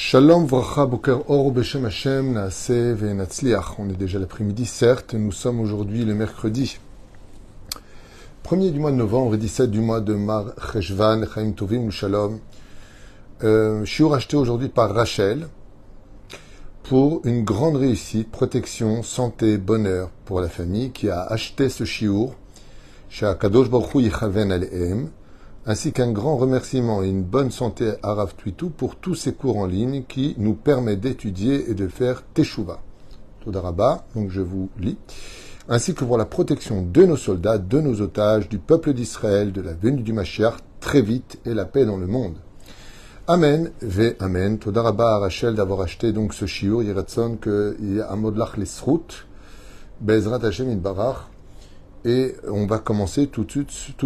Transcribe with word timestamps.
Shalom 0.00 0.46
vracha 0.46 0.86
boker 0.86 1.24
or 1.26 1.50
beshem 1.50 1.84
Hashem 1.84 2.32
naase 2.32 2.94
ve'natzliach. 2.94 3.80
On 3.80 3.88
est 3.90 3.96
déjà 3.96 4.20
l'après-midi, 4.20 4.64
certes. 4.64 5.14
Nous 5.14 5.32
sommes 5.32 5.58
aujourd'hui 5.58 6.04
le 6.04 6.14
mercredi 6.14 6.78
1er 8.44 8.70
du 8.70 8.78
mois 8.78 8.92
de 8.92 8.96
novembre 8.96 9.34
et 9.34 9.38
17 9.38 9.68
du 9.68 9.80
mois 9.80 10.00
de 10.00 10.14
Mar 10.14 10.52
Cheshvan, 10.72 11.24
Chaim 11.34 11.50
Tovim 11.50 11.90
Shalom. 11.90 12.38
Euh, 13.42 13.84
je 13.84 13.90
suis 13.90 14.04
racheté 14.04 14.36
aujourd'hui 14.36 14.68
par 14.68 14.94
Rachel 14.94 15.48
pour 16.84 17.20
une 17.24 17.42
grande 17.42 17.74
réussite, 17.74 18.30
protection, 18.30 19.02
santé, 19.02 19.58
bonheur 19.58 20.10
pour 20.26 20.40
la 20.40 20.48
famille 20.48 20.92
qui 20.92 21.10
a 21.10 21.22
acheté 21.22 21.68
ce 21.68 21.84
shiur 21.84 22.36
chez 23.10 23.26
Baruch 23.26 23.94
Hu 23.96 24.02
Yichaven 24.02 24.52
ainsi 25.68 25.92
qu'un 25.92 26.12
grand 26.12 26.38
remerciement 26.38 27.02
et 27.02 27.10
une 27.10 27.22
bonne 27.22 27.50
santé 27.50 27.92
à 28.02 28.14
Rav 28.14 28.34
Twitou 28.34 28.70
pour 28.70 28.96
tous 28.96 29.14
ces 29.14 29.34
cours 29.34 29.58
en 29.58 29.66
ligne 29.66 30.02
qui 30.08 30.34
nous 30.38 30.54
permettent 30.54 31.00
d'étudier 31.00 31.70
et 31.70 31.74
de 31.74 31.88
faire 31.88 32.22
Teshuvah. 32.32 32.80
Todaraba, 33.44 34.06
donc 34.14 34.30
je 34.30 34.40
vous 34.40 34.70
lis, 34.80 34.96
ainsi 35.68 35.92
que 35.92 36.06
pour 36.06 36.16
la 36.16 36.24
protection 36.24 36.80
de 36.80 37.04
nos 37.04 37.18
soldats, 37.18 37.58
de 37.58 37.80
nos 37.82 38.00
otages, 38.00 38.48
du 38.48 38.58
peuple 38.58 38.94
d'Israël, 38.94 39.52
de 39.52 39.60
la 39.60 39.74
venue 39.74 40.00
du 40.00 40.14
Mashiach, 40.14 40.54
très 40.80 41.02
vite, 41.02 41.38
et 41.44 41.52
la 41.52 41.66
paix 41.66 41.84
dans 41.84 41.98
le 41.98 42.06
monde. 42.06 42.36
Amen, 43.26 43.70
ve 43.82 44.14
amen. 44.20 44.58
Todaraba 44.58 45.16
à 45.16 45.18
Rachel 45.18 45.54
d'avoir 45.54 45.82
acheté 45.82 46.12
donc 46.12 46.32
ce 46.32 46.46
shiur, 46.46 46.82
Yiratson, 46.82 47.36
que 47.38 47.76
Amodlach 48.08 48.56
Lesrut, 48.56 49.26
Bezrat 50.00 50.46
Hashem 50.46 50.78
Barach, 50.78 51.28
et 52.08 52.34
on 52.48 52.64
va 52.64 52.78
commencer 52.78 53.26
tout 53.26 53.44
de 53.44 53.50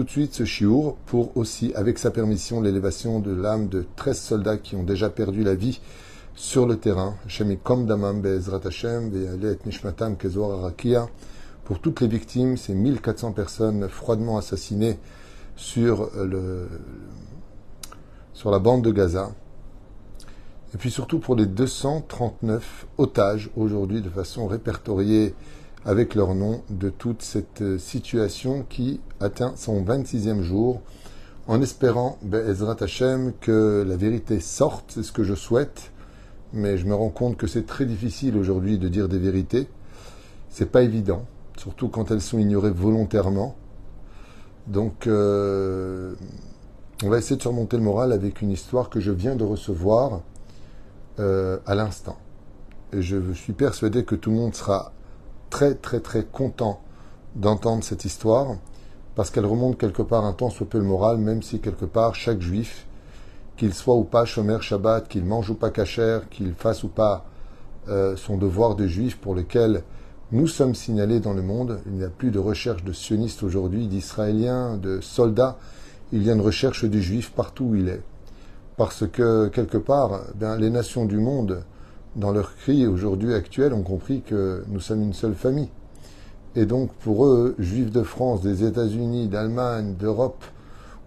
suite, 0.09 0.35
ce 0.35 0.45
chiour 0.45 0.97
pour 1.07 1.37
aussi, 1.37 1.73
avec 1.77 2.01
sa 2.01 2.11
permission, 2.11 2.61
l'élévation 2.61 3.21
de 3.21 3.33
l'âme 3.33 3.69
de 3.69 3.87
13 3.95 4.19
soldats 4.19 4.57
qui 4.57 4.75
ont 4.75 4.83
déjà 4.83 5.09
perdu 5.09 5.45
la 5.45 5.55
vie 5.55 5.81
sur 6.35 6.67
le 6.67 6.79
terrain. 6.79 7.15
Pour 11.65 11.79
toutes 11.79 12.01
les 12.01 12.09
victimes, 12.09 12.57
ces 12.57 12.75
1400 12.75 13.33
personnes 13.33 13.89
froidement 13.89 14.37
assassinées 14.37 14.99
le, 15.77 16.69
sur 18.35 18.51
la 18.51 18.59
bande 18.59 18.83
de 18.83 18.91
Gaza. 18.91 19.31
Et 20.75 20.77
puis 20.77 20.91
surtout 20.91 21.21
pour 21.21 21.37
les 21.37 21.47
239 21.47 22.87
otages 22.99 23.49
aujourd'hui 23.55 24.01
de 24.01 24.11
façon 24.11 24.49
répertoriée 24.49 25.37
avec 25.85 26.15
leur 26.15 26.35
nom 26.35 26.63
de 26.71 26.91
toute 26.91 27.23
cette 27.23 27.63
euh, 27.63 27.79
situation 27.79 28.65
qui 28.69 29.01
atteint 29.21 29.55
son 29.57 29.83
26e 29.83 30.43
jour, 30.43 30.81
en 31.49 31.61
espérant, 31.61 32.19
Ezrat 32.33 32.77
Hashem, 32.81 33.33
que 33.41 33.85
la 33.87 33.97
vérité 33.97 34.39
sorte, 34.39 34.93
c'est 34.95 35.03
ce 35.03 35.11
que 35.11 35.25
je 35.25 35.35
souhaite, 35.35 35.91
mais 36.53 36.79
je 36.79 36.87
me 36.87 36.95
rends 36.95 37.09
compte 37.09 37.37
que 37.37 37.49
c'est 37.49 37.67
très 37.67 37.85
difficile 37.85 38.37
aujourd'hui 38.37 38.79
de 38.79 38.89
dire 38.89 39.09
des 39.09 39.19
vérités. 39.19 39.69
C'est 40.51 40.71
pas 40.71 40.83
évident, 40.83 41.25
surtout 41.57 41.89
quand 41.89 42.13
elles 42.13 42.21
sont 42.21 42.39
ignorées 42.39 42.71
volontairement. 42.71 43.57
Donc, 44.69 45.09
euh, 45.09 46.15
on 47.03 47.09
va 47.09 47.19
essayer 47.19 47.37
de 47.37 47.43
surmonter 47.43 47.77
le 47.77 47.83
moral 47.83 48.13
avec 48.13 48.41
une 48.41 48.51
histoire 48.51 48.89
que 48.89 49.01
je 49.01 49.11
viens 49.11 49.35
de 49.35 49.43
recevoir 49.43 50.21
euh, 51.19 51.59
à 51.67 51.75
l'instant. 51.75 52.19
Et 52.93 53.03
je 53.03 53.33
suis 53.33 53.55
persuadé 53.55 54.05
que 54.05 54.15
tout 54.15 54.31
le 54.31 54.37
monde 54.37 54.55
sera 54.55 54.93
très 55.53 55.75
très 55.75 56.01
très 56.01 56.25
content 56.25 56.81
d'entendre 57.37 57.85
cette 57.85 58.07
histoire 58.07 58.57
parce 59.15 59.31
qu'elle 59.31 59.45
remonte 59.45 59.77
quelque 59.77 60.01
part 60.01 60.25
un 60.25 60.33
temps 60.33 60.49
soit 60.49 60.67
peu 60.67 60.79
le 60.79 60.85
moral, 60.85 61.19
même 61.19 61.43
si 61.43 61.61
quelque 61.61 61.85
part 61.85 62.15
chaque 62.15 62.41
juif, 62.41 62.87
qu'il 63.59 63.75
soit 63.75 63.95
ou 63.95 64.05
pas 64.05 64.25
Shomer 64.25 64.63
Shabbat, 64.63 65.09
qu'il 65.09 65.27
mange 65.27 65.51
ou 65.51 65.55
pas 65.55 65.69
Kacher, 65.69 66.21
qu'il 66.31 66.55
fasse 66.55 66.85
ou 66.85 66.89
pas 66.89 67.27
euh, 67.91 68.17
son 68.17 68.39
devoir 68.39 68.77
de 68.77 68.87
juif 68.87 69.19
pour 69.19 69.35
lequel 69.35 69.83
nous 70.31 70.47
sommes 70.47 70.75
signalés 70.75 71.21
dans 71.21 71.35
le 71.35 71.43
monde. 71.43 71.81
Il 71.85 71.93
n'y 71.93 72.05
a 72.05 72.09
plus 72.09 72.31
de 72.31 72.39
recherche 72.39 72.83
de 72.83 72.95
sionistes 72.95 73.43
aujourd'hui, 73.43 73.89
d'Israéliens, 73.89 74.79
de 74.79 75.03
soldats. 75.03 75.59
Il 76.13 76.23
y 76.23 76.31
a 76.31 76.33
une 76.33 76.41
recherche 76.41 76.87
du 76.87 77.03
juif 77.03 77.31
partout 77.33 77.65
où 77.65 77.75
il 77.75 77.91
est. 77.91 78.03
Parce 78.79 79.07
que 79.07 79.49
quelque 79.49 79.77
part, 79.77 80.23
bien, 80.35 80.57
les 80.57 80.71
nations 80.71 81.05
du 81.05 81.19
monde 81.19 81.63
dans 82.17 82.33
leur 82.33 82.57
cri 82.57 82.87
aujourd'hui 82.87 83.35
actuel, 83.35 83.73
ont 83.73 83.83
compris 83.83 84.23
que 84.23 84.65
nous 84.69 84.81
sommes 84.81 85.03
une 85.03 85.13
seule 85.13 85.35
famille. 85.35 85.71
Et 86.55 86.67
donc 86.67 86.93
pour 86.95 87.27
eux, 87.27 87.55
juifs 87.59 87.91
de 87.91 88.03
France, 88.03 88.43
des 88.43 88.65
États-Unis, 88.65 89.29
d'Allemagne, 89.29 89.95
d'Europe 89.99 90.45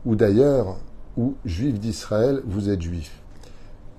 ou 0.05 0.15
d'ailleurs, 0.15 0.77
ou 1.17 1.35
juifs 1.45 1.79
d'Israël, 1.79 2.41
vous 2.45 2.69
êtes 2.69 2.81
juifs. 2.81 3.21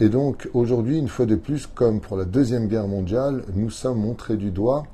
Et 0.00 0.08
donc 0.08 0.50
aujourd'hui, 0.52 0.98
une 0.98 1.08
fois 1.08 1.26
de 1.26 1.36
plus, 1.36 1.66
comme 1.66 2.00
pour 2.00 2.16
la 2.16 2.24
Deuxième 2.24 2.66
Guerre 2.66 2.88
mondiale, 2.88 3.44
nous 3.54 3.70
sommes 3.70 4.00
montrés 4.00 4.36
du 4.36 4.50
doigt, 4.50 4.84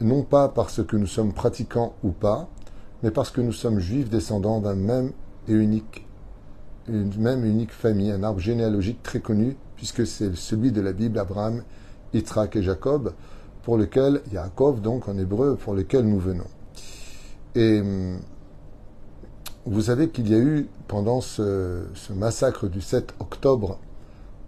non 0.00 0.22
pas 0.22 0.48
parce 0.48 0.84
que 0.84 0.96
nous 0.96 1.06
sommes 1.06 1.32
pratiquants 1.32 1.94
ou 2.04 2.10
pas, 2.10 2.48
mais 3.02 3.10
parce 3.10 3.30
que 3.30 3.40
nous 3.40 3.52
sommes 3.52 3.80
juifs 3.80 4.10
descendants 4.10 4.60
d'un 4.60 4.76
même 4.76 5.12
et 5.48 5.54
unique, 5.54 6.06
une 6.86 7.10
même 7.18 7.44
unique 7.44 7.72
famille, 7.72 8.12
un 8.12 8.22
arbre 8.22 8.40
généalogique 8.40 9.02
très 9.02 9.20
connu 9.20 9.56
puisque 9.78 10.06
c'est 10.06 10.36
celui 10.36 10.72
de 10.72 10.82
la 10.82 10.92
Bible, 10.92 11.18
Abraham, 11.18 11.62
Yitzhak 12.12 12.56
et 12.56 12.62
Jacob, 12.62 13.14
pour 13.62 13.78
lequel, 13.78 14.20
Yaakov 14.32 14.82
donc 14.82 15.08
en 15.08 15.16
hébreu, 15.16 15.56
pour 15.56 15.74
lequel 15.74 16.04
nous 16.04 16.18
venons. 16.18 16.46
Et 17.54 17.80
vous 19.64 19.82
savez 19.82 20.08
qu'il 20.08 20.28
y 20.28 20.34
a 20.34 20.38
eu, 20.38 20.68
pendant 20.88 21.20
ce, 21.20 21.84
massacre 22.14 22.68
du 22.68 22.80
7 22.80 23.14
octobre, 23.20 23.78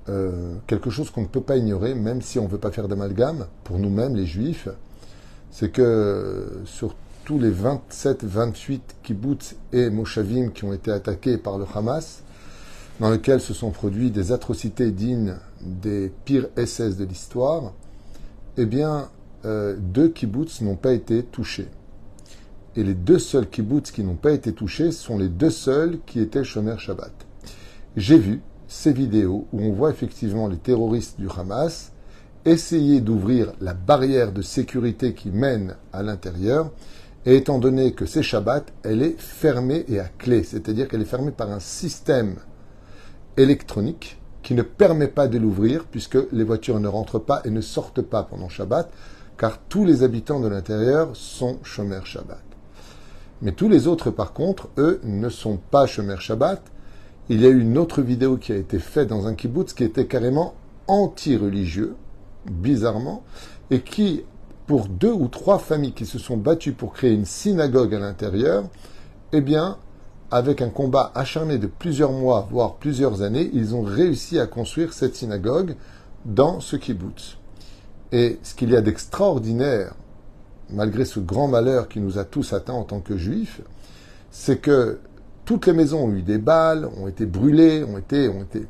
euh, 0.08 0.54
quelque 0.66 0.90
chose 0.90 1.10
qu'on 1.10 1.22
ne 1.22 1.26
peut 1.26 1.40
pas 1.40 1.56
ignorer, 1.56 1.94
même 1.94 2.22
si 2.22 2.38
on 2.38 2.44
ne 2.44 2.48
veut 2.48 2.58
pas 2.58 2.72
faire 2.72 2.88
d'amalgame, 2.88 3.46
pour 3.62 3.78
nous-mêmes, 3.78 4.16
les 4.16 4.26
juifs, 4.26 4.68
c'est 5.50 5.70
que 5.70 6.62
sur 6.64 6.94
tous 7.24 7.38
les 7.38 7.50
27, 7.50 8.24
28 8.24 8.96
kibbutz 9.02 9.54
et 9.72 9.90
moshavim 9.90 10.48
qui 10.48 10.64
ont 10.64 10.72
été 10.72 10.90
attaqués 10.90 11.38
par 11.38 11.58
le 11.58 11.66
Hamas, 11.72 12.22
dans 13.00 13.10
lequel 13.10 13.40
se 13.40 13.54
sont 13.54 13.70
produits 13.70 14.10
des 14.10 14.30
atrocités 14.30 14.90
dignes 14.90 15.34
des 15.62 16.12
pires 16.26 16.48
SS 16.56 16.96
de 16.98 17.04
l'histoire, 17.04 17.72
eh 18.58 18.66
bien, 18.66 19.08
euh, 19.46 19.74
deux 19.78 20.10
kibbutz 20.10 20.60
n'ont 20.60 20.76
pas 20.76 20.92
été 20.92 21.22
touchés. 21.22 21.68
Et 22.76 22.84
les 22.84 22.94
deux 22.94 23.18
seuls 23.18 23.48
kibbutz 23.48 23.90
qui 23.90 24.04
n'ont 24.04 24.14
pas 24.14 24.32
été 24.32 24.52
touchés 24.52 24.92
sont 24.92 25.18
les 25.18 25.28
deux 25.28 25.50
seuls 25.50 25.98
qui 26.06 26.20
étaient 26.20 26.44
Shomer 26.44 26.76
Shabbat. 26.78 27.12
J'ai 27.96 28.18
vu 28.18 28.42
ces 28.68 28.92
vidéos 28.92 29.46
où 29.52 29.60
on 29.62 29.72
voit 29.72 29.90
effectivement 29.90 30.46
les 30.46 30.58
terroristes 30.58 31.18
du 31.18 31.26
Hamas 31.34 31.92
essayer 32.44 33.00
d'ouvrir 33.00 33.52
la 33.60 33.74
barrière 33.74 34.32
de 34.32 34.42
sécurité 34.42 35.14
qui 35.14 35.30
mène 35.30 35.76
à 35.92 36.02
l'intérieur, 36.02 36.70
et 37.26 37.36
étant 37.36 37.58
donné 37.58 37.92
que 37.92 38.06
c'est 38.06 38.22
Shabbat, 38.22 38.72
elle 38.82 39.02
est 39.02 39.18
fermée 39.18 39.84
et 39.88 40.00
à 40.00 40.08
clé, 40.08 40.42
c'est-à-dire 40.42 40.88
qu'elle 40.88 41.02
est 41.02 41.06
fermée 41.06 41.32
par 41.32 41.50
un 41.50 41.60
système 41.60 42.36
électronique 43.40 44.18
qui 44.42 44.54
ne 44.54 44.62
permet 44.62 45.08
pas 45.08 45.28
de 45.28 45.38
l'ouvrir 45.38 45.84
puisque 45.84 46.18
les 46.32 46.44
voitures 46.44 46.80
ne 46.80 46.88
rentrent 46.88 47.18
pas 47.18 47.42
et 47.44 47.50
ne 47.50 47.60
sortent 47.60 48.02
pas 48.02 48.22
pendant 48.22 48.48
Shabbat, 48.48 48.90
car 49.38 49.58
tous 49.68 49.84
les 49.84 50.02
habitants 50.02 50.40
de 50.40 50.48
l'intérieur 50.48 51.10
sont 51.14 51.58
Shomer 51.62 52.00
Shabbat. 52.04 52.42
Mais 53.42 53.52
tous 53.52 53.68
les 53.68 53.86
autres, 53.86 54.10
par 54.10 54.32
contre, 54.32 54.68
eux, 54.76 55.00
ne 55.02 55.28
sont 55.28 55.58
pas 55.70 55.86
Shomer 55.86 56.16
Shabbat. 56.18 56.62
Il 57.28 57.40
y 57.40 57.46
a 57.46 57.48
eu 57.48 57.60
une 57.60 57.78
autre 57.78 58.02
vidéo 58.02 58.36
qui 58.36 58.52
a 58.52 58.56
été 58.56 58.78
faite 58.78 59.08
dans 59.08 59.26
un 59.26 59.34
kibbutz 59.34 59.72
qui 59.72 59.84
était 59.84 60.06
carrément 60.06 60.54
anti-religieux, 60.88 61.94
bizarrement, 62.50 63.22
et 63.70 63.80
qui, 63.80 64.24
pour 64.66 64.88
deux 64.88 65.12
ou 65.12 65.28
trois 65.28 65.58
familles 65.58 65.92
qui 65.92 66.06
se 66.06 66.18
sont 66.18 66.36
battues 66.36 66.72
pour 66.72 66.92
créer 66.92 67.12
une 67.12 67.24
synagogue 67.24 67.94
à 67.94 68.00
l'intérieur, 68.00 68.64
eh 69.32 69.40
bien, 69.40 69.78
avec 70.30 70.62
un 70.62 70.68
combat 70.68 71.10
acharné 71.14 71.58
de 71.58 71.66
plusieurs 71.66 72.12
mois, 72.12 72.46
voire 72.50 72.76
plusieurs 72.76 73.22
années, 73.22 73.50
ils 73.52 73.74
ont 73.74 73.82
réussi 73.82 74.38
à 74.38 74.46
construire 74.46 74.92
cette 74.92 75.16
synagogue 75.16 75.74
dans 76.24 76.60
ce 76.60 76.76
kibbutz. 76.76 77.36
Et 78.12 78.38
ce 78.42 78.54
qu'il 78.54 78.70
y 78.70 78.76
a 78.76 78.80
d'extraordinaire, 78.80 79.94
malgré 80.70 81.04
ce 81.04 81.20
grand 81.20 81.48
malheur 81.48 81.88
qui 81.88 82.00
nous 82.00 82.18
a 82.18 82.24
tous 82.24 82.52
atteints 82.52 82.74
en 82.74 82.84
tant 82.84 83.00
que 83.00 83.16
juifs, 83.16 83.60
c'est 84.30 84.58
que 84.58 85.00
toutes 85.44 85.66
les 85.66 85.72
maisons 85.72 86.04
ont 86.04 86.12
eu 86.12 86.22
des 86.22 86.38
balles, 86.38 86.88
ont 86.96 87.08
été 87.08 87.26
brûlées, 87.26 87.82
ont 87.82 87.98
été, 87.98 88.28
ont 88.28 88.42
été. 88.42 88.66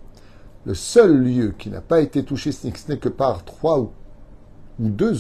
Le 0.65 0.75
seul 0.75 1.23
lieu 1.23 1.55
qui 1.59 1.69
n'a 1.69 1.81
pas 1.81 2.01
été 2.01 2.23
touché, 2.23 2.53
ce 2.53 2.67
n'est 2.67 2.99
que 2.99 3.09
par 3.09 3.45
trois 3.45 3.81
ou 3.81 3.91
deux, 4.79 5.15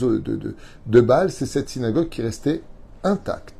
deux 0.87 1.03
balles, 1.03 1.31
c'est 1.31 1.47
cette 1.47 1.69
synagogue 1.69 2.09
qui 2.09 2.23
restait 2.23 2.63
intacte 3.03 3.60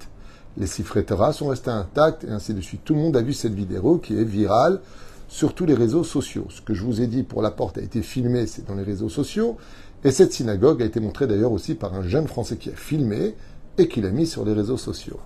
les 0.57 0.67
Sifrei 0.67 1.05
sont 1.33 1.49
restés 1.49 1.71
intacts 1.71 2.25
et 2.25 2.31
ainsi 2.31 2.55
de 2.55 2.61
suite. 2.61 2.83
Tout 2.85 2.95
le 2.95 3.01
monde 3.01 3.17
a 3.17 3.23
vu 3.23 3.33
cette 3.33 3.55
vidéo 3.55 3.99
qui 3.99 4.19
est 4.19 4.25
virale 4.25 4.81
sur 5.29 5.55
tous 5.55 5.65
les 5.65 5.75
réseaux 5.75 6.05
sociaux. 6.05 6.47
Ce 6.51 6.61
que 6.61 6.75
je 6.75 6.85
vous 6.85 7.01
ai 7.01 7.07
dit 7.07 7.23
pour 7.23 7.41
la 7.41 7.51
porte 7.51 7.79
a 7.79 7.83
été 7.83 8.03
filmé, 8.03 8.47
c'est 8.47 8.67
dans 8.67 8.75
les 8.75 8.83
réseaux 8.83 9.09
sociaux. 9.09 9.57
Et 10.03 10.11
cette 10.11 10.33
synagogue 10.33 10.83
a 10.83 10.85
été 10.85 10.99
montrée 10.99 11.27
d'ailleurs 11.27 11.53
aussi 11.53 11.75
par 11.75 11.95
un 11.95 12.03
jeune 12.03 12.27
Français 12.27 12.57
qui 12.57 12.71
a 12.71 12.75
filmé 12.75 13.35
et 13.79 13.89
qui 13.89 14.01
l'a 14.01 14.11
mis 14.11 14.27
sur 14.27 14.45
les 14.45 14.53
réseaux 14.53 14.77
sociaux. 14.77 15.21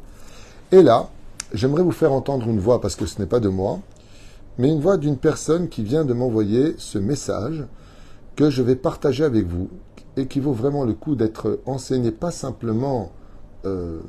Et 0.72 0.82
là, 0.82 1.08
j'aimerais 1.52 1.82
vous 1.82 1.92
faire 1.92 2.12
entendre 2.12 2.48
une 2.48 2.58
voix, 2.58 2.80
parce 2.80 2.96
que 2.96 3.06
ce 3.06 3.20
n'est 3.20 3.26
pas 3.26 3.40
de 3.40 3.48
moi, 3.48 3.80
mais 4.58 4.68
une 4.68 4.80
voix 4.80 4.96
d'une 4.96 5.16
personne 5.16 5.68
qui 5.68 5.82
vient 5.82 6.04
de 6.04 6.12
m'envoyer 6.12 6.74
ce 6.78 6.98
message 6.98 7.64
que 8.36 8.50
je 8.50 8.62
vais 8.62 8.76
partager 8.76 9.24
avec 9.24 9.46
vous 9.46 9.68
et 10.16 10.26
qui 10.26 10.40
vaut 10.40 10.52
vraiment 10.52 10.84
le 10.84 10.92
coup 10.92 11.14
d'être 11.14 11.60
enseigné, 11.66 12.10
pas 12.10 12.30
simplement 12.30 13.12
euh, 13.64 14.00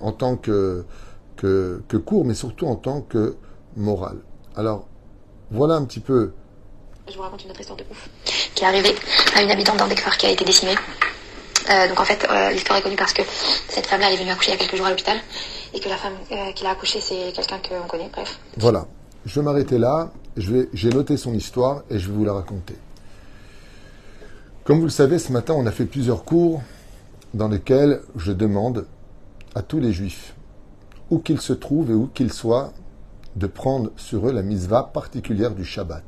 en 0.00 0.12
tant 0.12 0.36
que, 0.36 0.84
que, 1.36 1.82
que, 1.88 1.96
cours, 1.96 2.24
mais 2.24 2.34
surtout 2.34 2.66
en 2.66 2.76
tant 2.76 3.00
que 3.00 3.36
morale. 3.76 4.18
Alors, 4.56 4.86
voilà 5.50 5.74
un 5.74 5.84
petit 5.84 6.00
peu. 6.00 6.32
Je 7.08 7.16
vous 7.16 7.22
raconte 7.22 7.44
une 7.44 7.50
autre 7.50 7.60
histoire 7.60 7.76
de 7.76 7.84
ouf 7.90 8.08
qui 8.54 8.64
est 8.64 8.66
arrivée 8.66 8.94
à 9.34 9.42
une 9.42 9.50
habitante 9.50 9.78
d'un 9.78 9.88
qui 9.88 10.26
a 10.26 10.30
été 10.30 10.44
décimée. 10.44 10.74
Euh, 11.70 11.88
donc 11.88 11.98
en 11.98 12.04
fait, 12.04 12.26
euh, 12.30 12.50
l'histoire 12.50 12.78
est 12.78 12.82
connue 12.82 12.96
parce 12.96 13.12
que 13.12 13.22
cette 13.68 13.86
femme-là, 13.86 14.08
elle 14.08 14.14
est 14.14 14.18
venue 14.18 14.30
accoucher 14.30 14.50
il 14.50 14.54
y 14.54 14.56
a 14.56 14.60
quelques 14.60 14.76
jours 14.76 14.86
à 14.86 14.90
l'hôpital 14.90 15.16
et 15.72 15.80
que 15.80 15.88
la 15.88 15.96
femme 15.96 16.14
euh, 16.30 16.52
qui 16.52 16.64
l'a 16.64 16.70
accouchée, 16.70 17.00
c'est 17.00 17.32
quelqu'un 17.34 17.58
qu'on 17.58 17.86
connaît. 17.86 18.10
Bref. 18.12 18.38
Voilà. 18.58 18.86
Je 19.24 19.40
vais 19.40 19.44
m'arrêter 19.44 19.78
là. 19.78 20.12
J'ai 20.36 20.90
noté 20.90 21.16
son 21.16 21.32
histoire 21.32 21.82
et 21.90 21.98
je 21.98 22.08
vais 22.08 22.14
vous 22.14 22.24
la 22.24 22.34
raconter. 22.34 22.74
Comme 24.64 24.78
vous 24.78 24.84
le 24.84 24.90
savez, 24.90 25.18
ce 25.18 25.32
matin, 25.32 25.54
on 25.56 25.66
a 25.66 25.70
fait 25.70 25.84
plusieurs 25.84 26.24
cours 26.24 26.62
dans 27.34 27.48
lesquels 27.48 28.00
je 28.16 28.32
demande 28.32 28.86
à 29.54 29.62
tous 29.62 29.80
les 29.80 29.92
juifs, 29.92 30.34
où 31.10 31.18
qu'ils 31.18 31.40
se 31.40 31.52
trouvent 31.52 31.90
et 31.90 31.94
où 31.94 32.06
qu'ils 32.06 32.32
soient, 32.32 32.72
de 33.36 33.48
prendre 33.48 33.90
sur 33.96 34.28
eux 34.28 34.32
la 34.32 34.42
misva 34.42 34.84
particulière 34.84 35.54
du 35.54 35.64
Shabbat. 35.64 36.04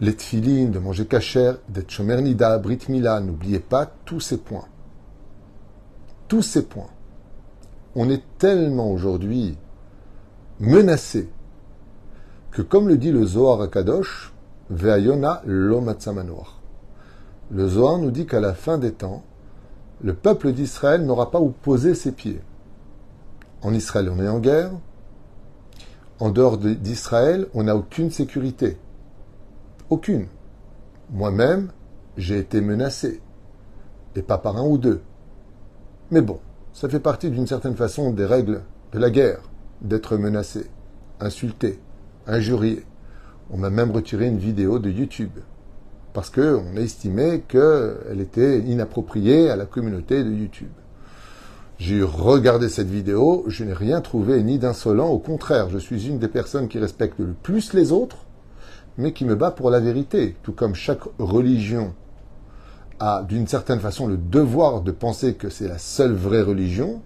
Les 0.00 0.16
tfilines, 0.16 0.72
de 0.72 0.80
manger 0.80 1.06
kasher, 1.06 1.52
d'être 1.68 1.90
shomer 1.90 2.20
nida, 2.20 2.58
brit 2.58 2.80
mila, 2.88 3.20
n'oubliez 3.20 3.60
pas 3.60 3.86
tous 4.04 4.18
ces 4.18 4.38
points. 4.38 4.66
Tous 6.26 6.42
ces 6.42 6.64
points. 6.64 6.90
On 7.94 8.10
est 8.10 8.24
tellement 8.38 8.90
aujourd'hui 8.90 9.56
menacé 10.58 11.30
que, 12.50 12.62
comme 12.62 12.88
le 12.88 12.96
dit 12.96 13.12
le 13.12 13.24
Zohar 13.24 13.60
Akadosh, 13.60 14.32
Ve'ayona 14.70 15.42
lo 15.44 15.80
Le 17.50 17.68
Zohar 17.68 17.98
nous 17.98 18.10
dit 18.10 18.26
qu'à 18.26 18.40
la 18.40 18.54
fin 18.54 18.78
des 18.78 18.92
temps, 18.92 19.22
le 20.04 20.12
peuple 20.12 20.52
d'Israël 20.52 21.06
n'aura 21.06 21.30
pas 21.30 21.40
où 21.40 21.48
poser 21.48 21.94
ses 21.94 22.12
pieds. 22.12 22.42
En 23.62 23.72
Israël, 23.72 24.10
on 24.10 24.22
est 24.22 24.28
en 24.28 24.38
guerre. 24.38 24.70
En 26.20 26.28
dehors 26.28 26.58
d'Israël, 26.58 27.46
on 27.54 27.62
n'a 27.62 27.74
aucune 27.74 28.10
sécurité. 28.10 28.76
Aucune. 29.88 30.26
Moi-même, 31.10 31.70
j'ai 32.18 32.36
été 32.36 32.60
menacé. 32.60 33.22
Et 34.14 34.20
pas 34.20 34.36
par 34.36 34.58
un 34.58 34.66
ou 34.66 34.76
deux. 34.76 35.00
Mais 36.10 36.20
bon, 36.20 36.38
ça 36.74 36.90
fait 36.90 37.00
partie 37.00 37.30
d'une 37.30 37.46
certaine 37.46 37.74
façon 37.74 38.12
des 38.12 38.26
règles 38.26 38.60
de 38.92 38.98
la 38.98 39.08
guerre, 39.08 39.40
d'être 39.80 40.18
menacé, 40.18 40.66
insulté, 41.18 41.80
injurié. 42.26 42.84
On 43.50 43.56
m'a 43.56 43.70
même 43.70 43.90
retiré 43.90 44.26
une 44.26 44.36
vidéo 44.36 44.78
de 44.78 44.90
YouTube 44.90 45.38
parce 46.14 46.30
qu'on 46.30 46.76
a 46.76 46.80
estimé 46.80 47.42
qu'elle 47.46 48.20
était 48.20 48.60
inappropriée 48.60 49.50
à 49.50 49.56
la 49.56 49.66
communauté 49.66 50.22
de 50.22 50.30
YouTube. 50.30 50.70
J'ai 51.76 52.02
regardé 52.02 52.68
cette 52.68 52.88
vidéo, 52.88 53.44
je 53.48 53.64
n'ai 53.64 53.72
rien 53.72 54.00
trouvé 54.00 54.40
ni 54.44 54.60
d'insolent, 54.60 55.08
au 55.08 55.18
contraire, 55.18 55.70
je 55.70 55.78
suis 55.78 56.06
une 56.06 56.20
des 56.20 56.28
personnes 56.28 56.68
qui 56.68 56.78
respecte 56.78 57.18
le 57.18 57.34
plus 57.42 57.74
les 57.74 57.90
autres, 57.90 58.18
mais 58.96 59.12
qui 59.12 59.24
me 59.24 59.34
bat 59.34 59.50
pour 59.50 59.70
la 59.70 59.80
vérité, 59.80 60.36
tout 60.44 60.52
comme 60.52 60.76
chaque 60.76 61.02
religion 61.18 61.92
a 63.00 63.24
d'une 63.28 63.48
certaine 63.48 63.80
façon 63.80 64.06
le 64.06 64.16
devoir 64.16 64.82
de 64.82 64.92
penser 64.92 65.34
que 65.34 65.50
c'est 65.50 65.66
la 65.66 65.78
seule 65.78 66.14
vraie 66.14 66.42
religion, 66.42 67.02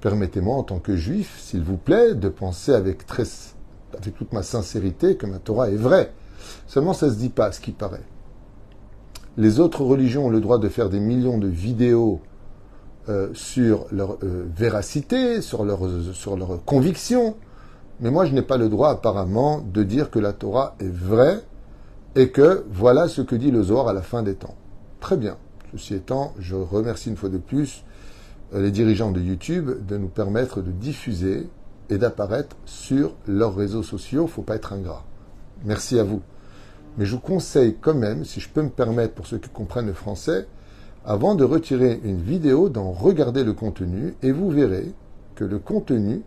permettez-moi 0.00 0.56
en 0.56 0.62
tant 0.62 0.78
que 0.78 0.96
juif, 0.96 1.38
s'il 1.38 1.62
vous 1.62 1.76
plaît, 1.76 2.14
de 2.14 2.30
penser 2.30 2.72
avec, 2.72 3.06
très, 3.06 3.24
avec 3.92 4.16
toute 4.16 4.32
ma 4.32 4.42
sincérité 4.42 5.16
que 5.16 5.26
ma 5.26 5.38
Torah 5.38 5.68
est 5.68 5.76
vraie. 5.76 6.14
Seulement 6.66 6.94
ça 6.94 7.08
ne 7.08 7.12
se 7.12 7.18
dit 7.18 7.28
pas 7.28 7.52
ce 7.52 7.60
qui 7.60 7.72
paraît. 7.72 8.04
Les 9.38 9.60
autres 9.60 9.82
religions 9.82 10.26
ont 10.26 10.30
le 10.30 10.40
droit 10.40 10.58
de 10.58 10.68
faire 10.68 10.90
des 10.90 10.98
millions 10.98 11.38
de 11.38 11.46
vidéos 11.46 12.20
euh, 13.08 13.28
sur 13.34 13.86
leur 13.92 14.18
euh, 14.24 14.44
véracité, 14.52 15.40
sur 15.42 15.64
leur, 15.64 15.78
sur 16.12 16.36
leur 16.36 16.64
conviction. 16.64 17.36
Mais 18.00 18.10
moi, 18.10 18.24
je 18.24 18.34
n'ai 18.34 18.42
pas 18.42 18.56
le 18.56 18.68
droit 18.68 18.90
apparemment 18.90 19.60
de 19.60 19.84
dire 19.84 20.10
que 20.10 20.18
la 20.18 20.32
Torah 20.32 20.74
est 20.80 20.92
vraie 20.92 21.40
et 22.16 22.30
que 22.30 22.64
voilà 22.68 23.06
ce 23.06 23.22
que 23.22 23.36
dit 23.36 23.52
le 23.52 23.62
Zohar 23.62 23.86
à 23.86 23.92
la 23.92 24.02
fin 24.02 24.24
des 24.24 24.34
temps. 24.34 24.56
Très 24.98 25.16
bien. 25.16 25.36
Ceci 25.70 25.94
étant, 25.94 26.34
je 26.40 26.56
remercie 26.56 27.08
une 27.08 27.16
fois 27.16 27.28
de 27.28 27.38
plus 27.38 27.84
euh, 28.54 28.60
les 28.60 28.72
dirigeants 28.72 29.12
de 29.12 29.20
YouTube 29.20 29.70
de 29.86 29.96
nous 29.98 30.08
permettre 30.08 30.62
de 30.62 30.72
diffuser 30.72 31.48
et 31.90 31.98
d'apparaître 31.98 32.56
sur 32.64 33.14
leurs 33.28 33.54
réseaux 33.54 33.84
sociaux. 33.84 34.24
Il 34.26 34.32
faut 34.32 34.42
pas 34.42 34.56
être 34.56 34.72
ingrat. 34.72 35.04
Merci 35.64 35.96
à 36.00 36.02
vous. 36.02 36.22
Mais 36.98 37.06
je 37.06 37.14
vous 37.14 37.20
conseille 37.20 37.76
quand 37.80 37.94
même, 37.94 38.24
si 38.24 38.40
je 38.40 38.48
peux 38.48 38.60
me 38.60 38.70
permettre 38.70 39.14
pour 39.14 39.26
ceux 39.26 39.38
qui 39.38 39.48
comprennent 39.48 39.86
le 39.86 39.92
français, 39.92 40.48
avant 41.04 41.36
de 41.36 41.44
retirer 41.44 42.00
une 42.02 42.20
vidéo, 42.20 42.68
d'en 42.68 42.90
regarder 42.90 43.44
le 43.44 43.52
contenu 43.52 44.14
et 44.22 44.32
vous 44.32 44.50
verrez 44.50 44.92
que 45.36 45.44
le 45.44 45.60
contenu 45.60 46.22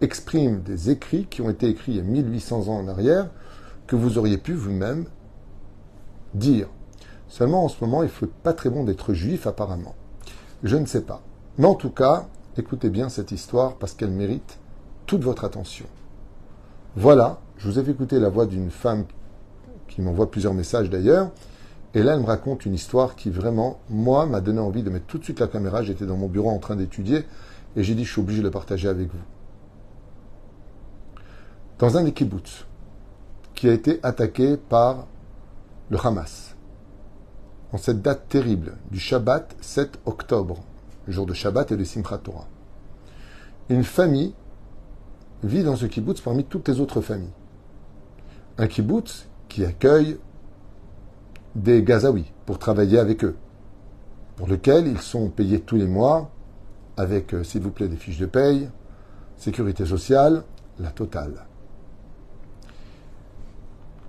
exprime 0.00 0.62
des 0.62 0.90
écrits 0.90 1.26
qui 1.26 1.42
ont 1.42 1.50
été 1.50 1.68
écrits 1.68 1.92
il 1.92 1.96
y 1.98 2.00
a 2.00 2.04
1800 2.04 2.68
ans 2.68 2.78
en 2.78 2.88
arrière 2.88 3.30
que 3.86 3.96
vous 3.96 4.16
auriez 4.16 4.38
pu 4.38 4.54
vous-même 4.54 5.04
dire. 6.32 6.68
Seulement 7.28 7.64
en 7.64 7.68
ce 7.68 7.84
moment, 7.84 8.02
il 8.02 8.06
ne 8.06 8.10
faut 8.10 8.26
pas 8.26 8.54
très 8.54 8.70
bon 8.70 8.84
d'être 8.84 9.12
juif 9.12 9.46
apparemment. 9.46 9.94
Je 10.62 10.76
ne 10.76 10.86
sais 10.86 11.02
pas. 11.02 11.20
Mais 11.58 11.66
en 11.66 11.74
tout 11.74 11.90
cas, 11.90 12.26
écoutez 12.56 12.88
bien 12.88 13.10
cette 13.10 13.30
histoire 13.30 13.76
parce 13.76 13.92
qu'elle 13.92 14.10
mérite 14.10 14.58
toute 15.04 15.22
votre 15.22 15.44
attention. 15.44 15.86
Voilà, 16.96 17.40
je 17.58 17.68
vous 17.68 17.78
ai 17.78 17.84
fait 17.84 17.90
écouter 17.90 18.18
la 18.18 18.30
voix 18.30 18.46
d'une 18.46 18.70
femme 18.70 19.04
qui 19.88 20.02
m'envoie 20.02 20.30
plusieurs 20.30 20.54
messages 20.54 20.90
d'ailleurs. 20.90 21.30
Et 21.94 22.02
là, 22.02 22.14
elle 22.14 22.20
me 22.20 22.26
raconte 22.26 22.66
une 22.66 22.74
histoire 22.74 23.14
qui 23.14 23.30
vraiment, 23.30 23.78
moi, 23.88 24.26
m'a 24.26 24.40
donné 24.40 24.58
envie 24.58 24.82
de 24.82 24.90
mettre 24.90 25.06
tout 25.06 25.18
de 25.18 25.24
suite 25.24 25.40
la 25.40 25.46
caméra. 25.46 25.82
J'étais 25.82 26.06
dans 26.06 26.16
mon 26.16 26.28
bureau 26.28 26.50
en 26.50 26.58
train 26.58 26.76
d'étudier 26.76 27.24
et 27.76 27.84
j'ai 27.84 27.94
dit, 27.94 28.04
je 28.04 28.12
suis 28.12 28.20
obligé 28.20 28.40
de 28.40 28.46
le 28.46 28.50
partager 28.50 28.88
avec 28.88 29.08
vous. 29.08 29.18
Dans 31.78 31.96
un 31.96 32.04
des 32.04 32.12
kibbutz 32.12 32.66
qui 33.54 33.68
a 33.68 33.72
été 33.72 34.00
attaqué 34.02 34.56
par 34.56 35.06
le 35.90 35.98
Hamas, 36.04 36.56
en 37.72 37.78
cette 37.78 38.02
date 38.02 38.28
terrible 38.28 38.76
du 38.90 38.98
Shabbat 38.98 39.54
7 39.60 40.00
octobre, 40.06 40.58
jour 41.08 41.26
de 41.26 41.34
Shabbat 41.34 41.72
et 41.72 41.76
de 41.76 41.84
Simchat 41.84 42.18
Torah, 42.18 42.46
une 43.68 43.84
famille 43.84 44.34
vit 45.42 45.62
dans 45.62 45.76
ce 45.76 45.86
kibbutz 45.86 46.20
parmi 46.20 46.44
toutes 46.44 46.68
les 46.68 46.80
autres 46.80 47.00
familles. 47.00 47.32
Un 48.58 48.66
kibbutz 48.66 49.26
qui 49.54 49.64
accueille 49.64 50.18
des 51.54 51.84
Gazaouis 51.84 52.32
pour 52.44 52.58
travailler 52.58 52.98
avec 52.98 53.22
eux, 53.22 53.36
pour 54.34 54.48
lesquels 54.48 54.88
ils 54.88 55.00
sont 55.00 55.28
payés 55.28 55.60
tous 55.60 55.76
les 55.76 55.86
mois 55.86 56.28
avec, 56.96 57.32
euh, 57.32 57.44
s'il 57.44 57.62
vous 57.62 57.70
plaît, 57.70 57.86
des 57.86 57.94
fiches 57.94 58.18
de 58.18 58.26
paye, 58.26 58.68
sécurité 59.36 59.86
sociale, 59.86 60.42
la 60.80 60.90
totale. 60.90 61.46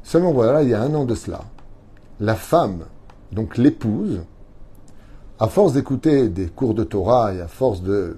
Seulement 0.02 0.32
voilà, 0.32 0.64
il 0.64 0.70
y 0.70 0.74
a 0.74 0.82
un 0.82 0.96
an 0.96 1.06
de 1.06 1.14
cela, 1.14 1.42
la 2.20 2.34
femme, 2.34 2.86
donc 3.32 3.58
l'épouse, 3.58 4.24
à 5.38 5.48
force 5.48 5.74
d'écouter 5.74 6.28
des 6.28 6.48
cours 6.48 6.74
de 6.74 6.84
Torah 6.84 7.36
et 7.36 7.42
à 7.42 7.48
force 7.48 7.84
de 7.84 8.18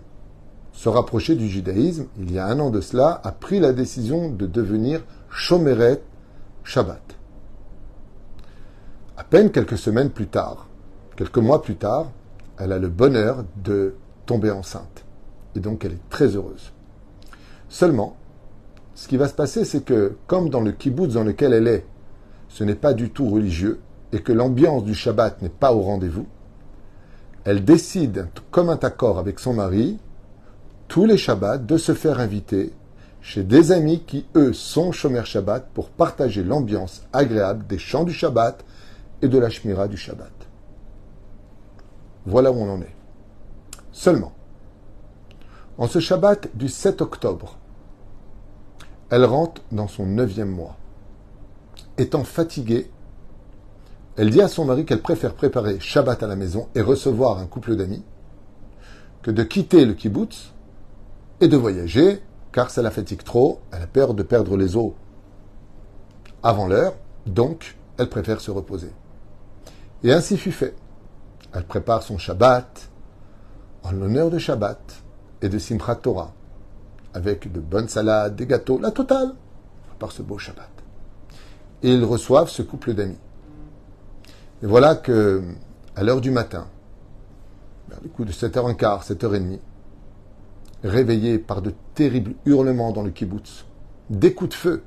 se 0.71 0.87
rapprocher 0.87 1.35
du 1.35 1.49
judaïsme, 1.49 2.05
il 2.17 2.31
y 2.31 2.39
a 2.39 2.45
un 2.45 2.57
an 2.61 2.69
de 2.69 2.79
cela, 2.79 3.19
a 3.21 3.33
pris 3.33 3.59
la 3.59 3.73
décision 3.73 4.29
de 4.29 4.47
devenir 4.47 5.03
Shomeret 5.29 6.01
Shabbat. 6.63 7.16
À 9.19 9.23
peine 9.23 9.49
quelques 9.49 9.79
semaines 9.79 10.11
plus 10.11 10.27
tard, 10.27 10.67
quelques 11.15 11.39
mois 11.39 11.63
plus 11.63 11.75
tard, 11.75 12.11
elle 12.59 12.71
a 12.71 12.77
le 12.77 12.87
bonheur 12.87 13.45
de 13.63 13.95
tomber 14.27 14.51
enceinte. 14.51 15.05
Et 15.55 15.59
donc 15.59 15.83
elle 15.83 15.93
est 15.93 16.09
très 16.11 16.35
heureuse. 16.35 16.71
Seulement, 17.67 18.15
ce 18.93 19.07
qui 19.07 19.17
va 19.17 19.27
se 19.27 19.33
passer, 19.33 19.65
c'est 19.65 19.83
que, 19.83 20.15
comme 20.27 20.49
dans 20.51 20.61
le 20.61 20.71
kibbutz 20.71 21.13
dans 21.13 21.23
lequel 21.23 21.53
elle 21.53 21.67
est, 21.67 21.85
ce 22.47 22.63
n'est 22.63 22.75
pas 22.75 22.93
du 22.93 23.09
tout 23.09 23.27
religieux, 23.27 23.79
et 24.11 24.21
que 24.21 24.31
l'ambiance 24.31 24.83
du 24.83 24.93
Shabbat 24.93 25.41
n'est 25.41 25.49
pas 25.49 25.73
au 25.73 25.81
rendez-vous, 25.81 26.27
elle 27.43 27.65
décide, 27.65 28.27
comme 28.51 28.69
un 28.69 28.77
accord 28.77 29.17
avec 29.17 29.39
son 29.39 29.53
mari, 29.53 29.97
tous 30.87 31.05
les 31.05 31.17
Shabbats, 31.17 31.57
de 31.57 31.77
se 31.77 31.95
faire 31.95 32.19
inviter 32.19 32.71
chez 33.21 33.43
des 33.43 33.71
amis 33.71 34.03
qui, 34.05 34.27
eux, 34.35 34.53
sont 34.53 34.91
Shomer 34.91 35.25
Shabbat 35.25 35.69
pour 35.73 35.89
partager 35.89 36.43
l'ambiance 36.43 37.01
agréable 37.13 37.65
des 37.65 37.79
chants 37.79 38.03
du 38.03 38.13
Shabbat 38.13 38.63
et 39.21 39.27
de 39.27 39.37
la 39.37 39.49
Shmira 39.49 39.87
du 39.87 39.97
Shabbat. 39.97 40.31
Voilà 42.25 42.51
où 42.51 42.55
on 42.55 42.69
en 42.69 42.81
est. 42.81 42.95
Seulement, 43.91 44.33
en 45.77 45.87
ce 45.87 45.99
Shabbat 45.99 46.55
du 46.55 46.69
7 46.69 47.01
octobre, 47.01 47.57
elle 49.09 49.25
rentre 49.25 49.61
dans 49.71 49.87
son 49.87 50.05
neuvième 50.05 50.51
mois. 50.51 50.77
Étant 51.97 52.23
fatiguée, 52.23 52.91
elle 54.17 54.29
dit 54.29 54.41
à 54.41 54.47
son 54.47 54.65
mari 54.65 54.85
qu'elle 54.85 55.01
préfère 55.01 55.35
préparer 55.35 55.79
Shabbat 55.79 56.21
à 56.23 56.27
la 56.27 56.35
maison 56.35 56.67
et 56.75 56.81
recevoir 56.81 57.37
un 57.39 57.45
couple 57.45 57.75
d'amis 57.75 58.03
que 59.21 59.31
de 59.31 59.43
quitter 59.43 59.85
le 59.85 59.93
kibbutz 59.93 60.53
et 61.39 61.47
de 61.47 61.57
voyager 61.57 62.21
car 62.51 62.71
ça 62.71 62.81
la 62.81 62.91
fatigue 62.91 63.23
trop, 63.23 63.59
elle 63.71 63.83
a 63.83 63.87
peur 63.87 64.13
de 64.13 64.23
perdre 64.23 64.57
les 64.57 64.75
os 64.75 64.93
avant 66.43 66.67
l'heure, 66.67 66.93
donc 67.25 67.77
elle 67.97 68.09
préfère 68.09 68.41
se 68.41 68.51
reposer. 68.51 68.91
Et 70.03 70.13
ainsi 70.13 70.37
fut 70.37 70.51
fait. 70.51 70.75
Elle 71.53 71.63
prépare 71.63 72.03
son 72.03 72.17
Shabbat 72.17 72.89
en 73.83 73.91
l'honneur 73.91 74.29
de 74.29 74.37
Shabbat 74.37 75.03
et 75.41 75.49
de 75.49 75.57
Simchat 75.57 75.95
Torah, 75.95 76.33
avec 77.13 77.51
de 77.51 77.59
bonnes 77.59 77.87
salades, 77.87 78.35
des 78.35 78.45
gâteaux, 78.45 78.79
la 78.79 78.91
totale, 78.91 79.33
par 79.97 80.11
ce 80.11 80.21
beau 80.21 80.37
Shabbat. 80.37 80.69
Et 81.83 81.93
ils 81.93 82.03
reçoivent 82.03 82.49
ce 82.49 82.61
couple 82.61 82.93
d'amis. 82.93 83.19
Et 84.61 84.65
voilà 84.65 84.95
que, 84.95 85.43
à 85.95 86.03
l'heure 86.03 86.21
du 86.21 86.31
matin, 86.31 86.67
vers 87.89 87.99
le 88.01 88.09
coup 88.09 88.25
de 88.25 88.31
7h15, 88.31 89.07
7h30, 89.07 89.59
réveillé 90.83 91.39
par 91.39 91.61
de 91.61 91.73
terribles 91.95 92.35
hurlements 92.45 92.91
dans 92.91 93.03
le 93.03 93.11
kibbutz, 93.11 93.65
des 94.09 94.33
coups 94.33 94.51
de 94.51 94.55
feu, 94.55 94.83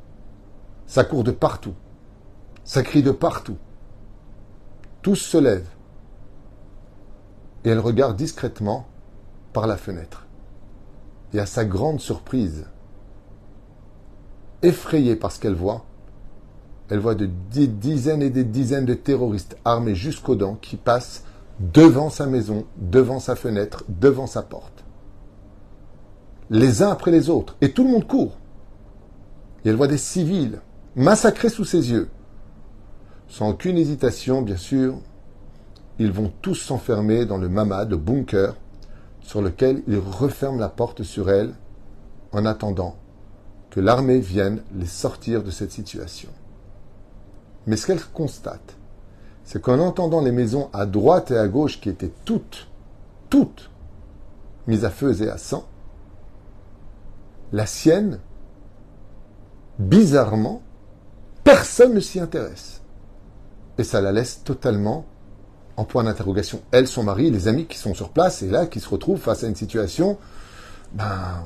ça 0.87 1.05
court 1.05 1.25
de 1.25 1.31
partout, 1.31 1.75
ça 2.65 2.83
crie 2.83 3.03
de 3.03 3.11
partout. 3.11 3.57
Tous 5.03 5.17
se 5.17 5.39
lèvent 5.39 5.71
et 7.65 7.71
elle 7.71 7.79
regarde 7.79 8.17
discrètement 8.17 8.87
par 9.53 9.67
la 9.67 9.77
fenêtre. 9.77 10.27
Et 11.33 11.39
à 11.39 11.47
sa 11.47 11.65
grande 11.65 12.01
surprise, 12.01 12.67
effrayée 14.63 15.17
par 15.17 15.33
ce 15.33 15.41
qu'elle 15.41 15.55
voit, 15.55 15.85
elle 16.89 16.99
voit 16.99 17.15
des 17.15 17.29
dizaines 17.29 18.23
et 18.23 18.31
des 18.31 18.45
dizaines 18.45 18.85
de 18.85 18.95
terroristes 18.95 19.57
armés 19.65 19.95
jusqu'aux 19.95 20.35
dents 20.35 20.57
qui 20.61 20.77
passent 20.77 21.25
devant 21.61 22.11
sa 22.11 22.27
maison, 22.27 22.67
devant 22.77 23.21
sa 23.21 23.37
fenêtre, 23.37 23.85
devant 23.89 24.27
sa 24.27 24.43
porte. 24.43 24.85
Les 26.49 26.83
uns 26.83 26.91
après 26.91 27.13
les 27.13 27.31
autres. 27.31 27.57
Et 27.61 27.73
tout 27.73 27.85
le 27.85 27.91
monde 27.91 28.07
court. 28.07 28.39
Et 29.65 29.69
elle 29.69 29.77
voit 29.77 29.87
des 29.87 29.99
civils 29.99 30.61
massacrés 30.97 31.49
sous 31.49 31.65
ses 31.65 31.93
yeux. 31.93 32.09
Sans 33.31 33.51
aucune 33.51 33.79
hésitation, 33.79 34.43
bien 34.43 34.57
sûr, 34.57 34.99
ils 36.01 36.11
vont 36.11 36.33
tous 36.43 36.57
s'enfermer 36.57 37.27
dans 37.27 37.39
le 37.39 37.49
mamad, 37.49 37.89
le 37.89 37.97
bunker, 37.97 38.57
sur 39.21 39.41
lequel 39.41 39.85
ils 39.87 39.99
referment 39.99 40.59
la 40.59 40.69
porte 40.69 41.05
sur 41.05 41.31
elle 41.31 41.55
en 42.33 42.45
attendant 42.45 42.97
que 43.71 43.79
l'armée 43.79 44.19
vienne 44.19 44.63
les 44.75 44.87
sortir 44.87 45.45
de 45.45 45.53
cette 45.53 45.71
situation. 45.71 46.29
Mais 47.69 47.77
ce 47.77 47.87
qu'elle 47.87 48.03
constate, 48.03 48.75
c'est 49.45 49.63
qu'en 49.63 49.79
entendant 49.79 50.23
les 50.23 50.33
maisons 50.33 50.69
à 50.73 50.85
droite 50.85 51.31
et 51.31 51.39
à 51.39 51.47
gauche 51.47 51.81
qui 51.81 51.89
étaient 51.89 52.13
toutes, 52.25 52.67
toutes 53.29 53.71
mises 54.67 54.85
à 54.85 54.91
feu 54.91 55.23
et 55.23 55.31
à 55.31 55.39
sang, 55.39 55.67
la 57.53 57.67
sienne, 57.67 58.19
bizarrement, 59.79 60.63
personne 61.45 61.95
ne 61.95 62.01
s'y 62.01 62.19
intéresse. 62.19 62.80
Et 63.81 63.85
ça 63.85 64.03
la 64.03 64.13
laisse 64.13 64.43
totalement 64.45 65.07
en 65.79 65.85
point 65.85 66.05
d'interrogation. 66.05 66.61
Elle, 66.71 66.87
son 66.87 67.03
mari, 67.03 67.31
les 67.31 67.49
amis 67.49 67.65
qui 67.65 67.79
sont 67.79 67.95
sur 67.95 68.11
place, 68.11 68.43
et 68.43 68.47
là, 68.47 68.67
qui 68.67 68.79
se 68.79 68.87
retrouvent 68.87 69.19
face 69.19 69.43
à 69.43 69.47
une 69.47 69.57
situation 69.57 70.19
ben, 70.93 71.43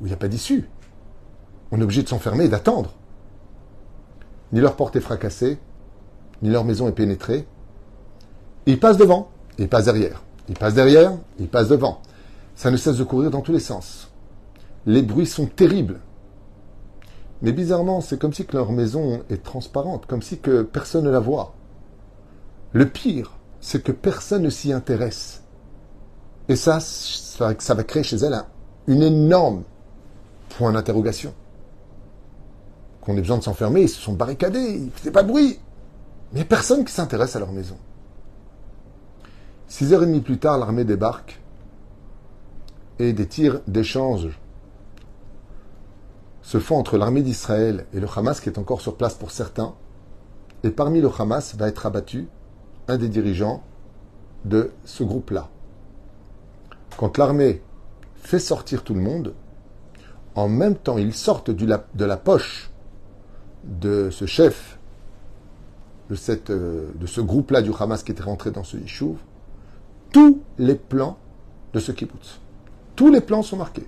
où 0.00 0.06
il 0.06 0.08
n'y 0.08 0.12
a 0.12 0.16
pas 0.16 0.26
d'issue. 0.26 0.68
On 1.70 1.78
est 1.78 1.84
obligé 1.84 2.02
de 2.02 2.08
s'enfermer 2.08 2.46
et 2.46 2.48
d'attendre. 2.48 2.94
Ni 4.52 4.58
leur 4.58 4.74
porte 4.74 4.96
est 4.96 5.00
fracassée, 5.00 5.60
ni 6.42 6.50
leur 6.50 6.64
maison 6.64 6.88
est 6.88 6.92
pénétrée. 6.92 7.46
ils 8.66 8.80
passent 8.80 8.96
devant, 8.96 9.30
ils 9.56 9.68
passent 9.68 9.84
derrière. 9.84 10.24
Ils 10.48 10.56
passent 10.56 10.74
derrière, 10.74 11.12
ils 11.38 11.46
passent 11.46 11.68
devant. 11.68 12.02
Ça 12.56 12.72
ne 12.72 12.76
cesse 12.76 12.96
de 12.96 13.04
courir 13.04 13.30
dans 13.30 13.40
tous 13.40 13.52
les 13.52 13.60
sens. 13.60 14.10
Les 14.84 15.02
bruits 15.02 15.26
sont 15.26 15.46
terribles. 15.46 16.00
Mais 17.42 17.52
bizarrement, 17.52 18.00
c'est 18.00 18.18
comme 18.18 18.32
si 18.32 18.44
que 18.44 18.56
leur 18.56 18.72
maison 18.72 19.22
est 19.30 19.42
transparente, 19.42 20.06
comme 20.06 20.22
si 20.22 20.38
que 20.38 20.62
personne 20.62 21.04
ne 21.04 21.10
la 21.10 21.20
voit. 21.20 21.54
Le 22.72 22.86
pire, 22.86 23.32
c'est 23.60 23.82
que 23.82 23.92
personne 23.92 24.42
ne 24.42 24.50
s'y 24.50 24.72
intéresse. 24.72 25.42
Et 26.48 26.56
ça, 26.56 26.80
ça 26.80 27.74
va 27.74 27.84
créer 27.84 28.02
chez 28.02 28.16
elle 28.16 28.34
un, 28.34 28.46
énorme 29.00 29.62
point 30.50 30.72
d'interrogation. 30.72 31.32
Qu'on 33.00 33.16
ait 33.16 33.20
besoin 33.20 33.38
de 33.38 33.42
s'enfermer, 33.42 33.82
ils 33.82 33.88
se 33.88 34.00
sont 34.00 34.12
barricadés, 34.12 34.74
ils 34.74 34.86
ne 34.86 34.90
faisaient 34.90 35.10
pas 35.10 35.22
de 35.22 35.28
bruit. 35.28 35.58
Mais 36.32 36.44
personne 36.44 36.84
qui 36.84 36.92
s'intéresse 36.92 37.36
à 37.36 37.38
leur 37.38 37.52
maison. 37.52 37.76
Six 39.68 39.92
heures 39.92 40.02
et 40.02 40.06
demie 40.06 40.20
plus 40.20 40.38
tard, 40.38 40.58
l'armée 40.58 40.84
débarque 40.84 41.40
et 42.98 43.12
des 43.12 43.26
tirs 43.26 43.60
d'échange 43.66 44.28
se 46.42 46.58
font 46.58 46.76
entre 46.76 46.96
l'armée 46.96 47.22
d'Israël 47.22 47.86
et 47.92 48.00
le 48.00 48.06
Hamas 48.14 48.40
qui 48.40 48.48
est 48.48 48.58
encore 48.58 48.80
sur 48.80 48.96
place 48.96 49.14
pour 49.14 49.30
certains. 49.30 49.74
Et 50.62 50.70
parmi 50.70 51.00
le 51.00 51.10
Hamas 51.18 51.54
va 51.56 51.68
être 51.68 51.86
abattu 51.86 52.28
un 52.88 52.96
des 52.96 53.08
dirigeants 53.08 53.62
de 54.44 54.72
ce 54.84 55.04
groupe-là. 55.04 55.48
Quand 56.96 57.18
l'armée 57.18 57.62
fait 58.16 58.38
sortir 58.38 58.82
tout 58.82 58.94
le 58.94 59.00
monde, 59.00 59.34
en 60.34 60.48
même 60.48 60.76
temps, 60.76 60.98
ils 60.98 61.14
sortent 61.14 61.50
de 61.50 62.04
la 62.04 62.16
poche 62.16 62.70
de 63.64 64.08
ce 64.10 64.26
chef 64.26 64.78
de, 66.10 66.16
euh, 66.50 66.90
de 66.94 67.06
ce 67.06 67.20
groupe-là 67.20 67.62
du 67.62 67.70
Hamas 67.78 68.02
qui 68.02 68.12
était 68.12 68.22
rentré 68.22 68.50
dans 68.50 68.64
ce 68.64 68.76
Yishuv, 68.76 69.16
tous 70.12 70.40
les 70.58 70.74
plans 70.74 71.16
de 71.72 71.80
ce 71.80 71.92
kibbutz. 71.92 72.40
Tous 72.96 73.10
les 73.10 73.20
plans 73.20 73.42
sont 73.42 73.56
marqués, 73.56 73.86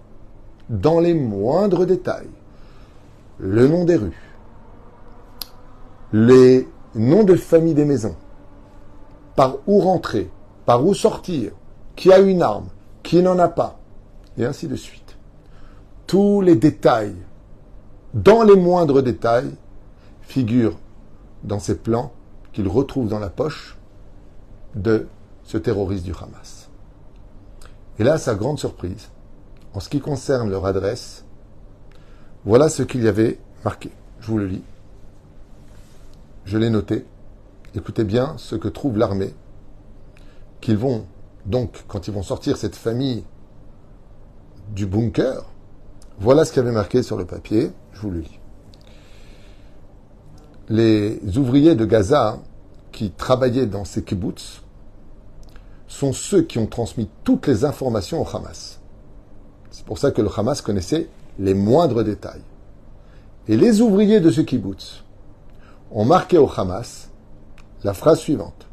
dans 0.71 1.00
les 1.00 1.14
moindres 1.14 1.85
détails. 1.85 2.30
Le 3.44 3.66
nom 3.66 3.84
des 3.84 3.96
rues, 3.96 4.22
les 6.12 6.68
noms 6.94 7.25
de 7.25 7.34
famille 7.34 7.75
des 7.75 7.84
maisons, 7.84 8.14
par 9.34 9.56
où 9.66 9.80
rentrer, 9.80 10.30
par 10.64 10.87
où 10.87 10.94
sortir, 10.94 11.50
qui 11.96 12.12
a 12.12 12.20
une 12.20 12.40
arme, 12.40 12.68
qui 13.02 13.20
n'en 13.20 13.40
a 13.40 13.49
pas, 13.49 13.80
et 14.38 14.44
ainsi 14.44 14.68
de 14.68 14.76
suite. 14.76 15.16
Tous 16.06 16.40
les 16.40 16.54
détails, 16.54 17.16
dans 18.14 18.44
les 18.44 18.54
moindres 18.54 19.02
détails, 19.02 19.50
figurent 20.20 20.78
dans 21.42 21.58
ces 21.58 21.75
plans 21.75 22.12
qu'il 22.52 22.68
retrouve 22.68 23.08
dans 23.08 23.18
la 23.18 23.28
poche 23.28 23.76
de 24.76 25.08
ce 25.42 25.58
terroriste 25.58 26.04
du 26.04 26.12
Hamas. 26.12 26.70
Et 27.99 28.04
là, 28.04 28.18
sa 28.18 28.37
grande 28.37 28.61
surprise, 28.61 29.08
en 29.75 29.80
ce 29.80 29.88
qui 29.88 29.99
concerne 29.99 30.49
leur 30.49 30.64
adresse, 30.64 31.25
voilà 32.44 32.68
ce 32.68 32.82
qu'il 32.82 33.02
y 33.02 33.08
avait 33.08 33.38
marqué. 33.64 33.90
Je 34.20 34.26
vous 34.28 34.38
le 34.38 34.46
lis. 34.46 34.62
Je 36.44 36.58
l'ai 36.58 36.70
noté. 36.70 37.04
Écoutez 37.75 38.04
bien 38.04 38.34
ce 38.37 38.56
que 38.56 38.68
trouve 38.68 38.99
l'armée, 38.99 39.34
qu'ils 40.61 40.76
vont, 40.76 41.06
donc, 41.46 41.84
quand 41.88 42.06
ils 42.08 42.14
vont 42.14 42.22
sortir 42.22 42.56
cette 42.56 42.76
famille 42.76 43.25
du 44.75 44.87
bunker, 44.87 45.44
voilà 46.18 46.44
ce 46.44 46.52
qu'il 46.52 46.62
y 46.62 46.66
avait 46.66 46.75
marqué 46.75 47.02
sur 47.02 47.16
le 47.16 47.25
papier. 47.25 47.70
Je 47.94 48.00
vous 48.00 48.11
le 48.11 48.20
lis 48.20 48.38
les 50.72 51.20
ouvriers 51.37 51.75
de 51.75 51.84
Gaza 51.84 52.38
qui 52.92 53.11
travaillaient 53.11 53.66
dans 53.66 53.84
ces 53.84 54.02
kibbutz 54.02 54.62
sont 55.87 56.12
ceux 56.14 56.42
qui 56.42 56.58
ont 56.58 56.66
transmis 56.66 57.08
toutes 57.25 57.46
les 57.46 57.64
informations 57.66 58.22
au 58.22 58.37
Hamas. 58.37 58.80
C'est 59.70 59.84
pour 59.84 59.99
ça 59.99 60.11
que 60.11 60.22
le 60.22 60.30
Hamas 60.34 60.62
connaissait 60.62 61.08
les 61.38 61.54
moindres 61.54 62.04
détails. 62.04 62.42
Et 63.48 63.56
les 63.56 63.80
ouvriers 63.80 64.20
de 64.20 64.30
ce 64.30 64.40
kibbutz 64.40 65.02
ont 65.90 66.04
marqué 66.04 66.38
au 66.38 66.48
Hamas 66.54 67.10
la 67.84 67.94
phrase 67.94 68.18
suivante. 68.18 68.68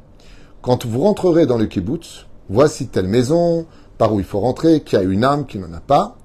Quand 0.62 0.86
vous 0.86 1.02
rentrerez 1.02 1.46
dans 1.46 1.58
le 1.58 1.66
kibbutz, 1.66 2.26
voici 2.50 2.88
telle 2.88 3.08
maison, 3.08 3.66
par 3.98 4.14
où 4.14 4.20
il 4.20 4.26
faut 4.26 4.40
rentrer, 4.40 4.82
qui 4.82 4.96
a 4.96 5.02
une 5.02 5.24
âme, 5.24 5.46
qui 5.46 5.58
n'en 5.58 5.74
a 5.74 5.80
pas. 5.80 6.18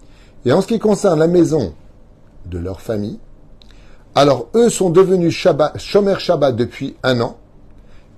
Et 0.44 0.52
en 0.52 0.60
ce 0.60 0.66
qui 0.66 0.78
concerne 0.78 1.18
la 1.18 1.26
maison 1.26 1.74
de 2.46 2.58
leur 2.58 2.80
famille, 2.80 3.18
alors 4.14 4.48
eux 4.54 4.68
sont 4.68 4.90
devenus 4.90 5.34
Shabbat, 5.34 5.78
Shomer 5.78 6.18
Shabbat 6.18 6.54
depuis 6.54 6.96
un 7.02 7.20
an, 7.20 7.38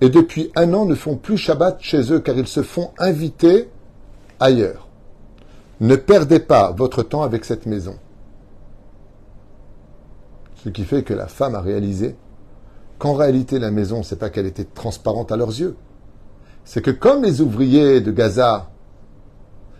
et 0.01 0.09
depuis 0.09 0.51
un 0.55 0.73
an 0.73 0.85
ne 0.85 0.95
font 0.95 1.15
plus 1.15 1.37
Shabbat 1.37 1.77
chez 1.81 2.11
eux 2.11 2.19
car 2.19 2.37
ils 2.37 2.47
se 2.47 2.61
font 2.61 2.91
inviter 2.99 3.69
ailleurs. 4.39 4.87
Ne 5.79 5.95
perdez 5.95 6.39
pas 6.39 6.71
votre 6.71 7.03
temps 7.03 7.23
avec 7.23 7.45
cette 7.45 7.65
maison. 7.65 7.95
Ce 10.67 10.71
qui 10.73 10.83
fait 10.83 11.03
que 11.03 11.13
la 11.13 11.27
femme 11.27 11.55
a 11.55 11.61
réalisé 11.61 12.17
qu'en 12.99 13.13
réalité 13.13 13.57
la 13.57 13.71
maison, 13.71 14.03
c'est 14.03 14.17
pas 14.17 14.29
qu'elle 14.29 14.45
était 14.45 14.65
transparente 14.65 15.31
à 15.31 15.37
leurs 15.37 15.57
yeux. 15.57 15.77
C'est 16.65 16.81
que 16.81 16.91
comme 16.91 17.23
les 17.23 17.39
ouvriers 17.39 18.01
de 18.01 18.11
Gaza 18.11 18.69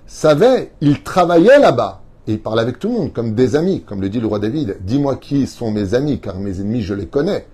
savaient, 0.05 0.71
ils 0.79 1.03
travaillaient 1.03 1.59
là-bas. 1.59 2.03
Et 2.25 2.33
il 2.35 2.41
parle 2.41 2.61
avec 2.61 2.79
tout 2.79 2.87
le 2.87 2.93
monde, 2.93 3.11
comme 3.11 3.35
des 3.35 3.57
amis, 3.57 3.81
comme 3.81 3.99
le 3.99 4.07
dit 4.07 4.21
le 4.21 4.27
roi 4.27 4.39
David. 4.39 4.77
Dis-moi 4.79 5.17
qui 5.17 5.45
sont 5.45 5.71
mes 5.71 5.93
amis, 5.93 6.21
car 6.21 6.39
mes 6.39 6.61
ennemis, 6.61 6.83
je 6.83 6.93
les 6.93 7.07
connais. 7.07 7.49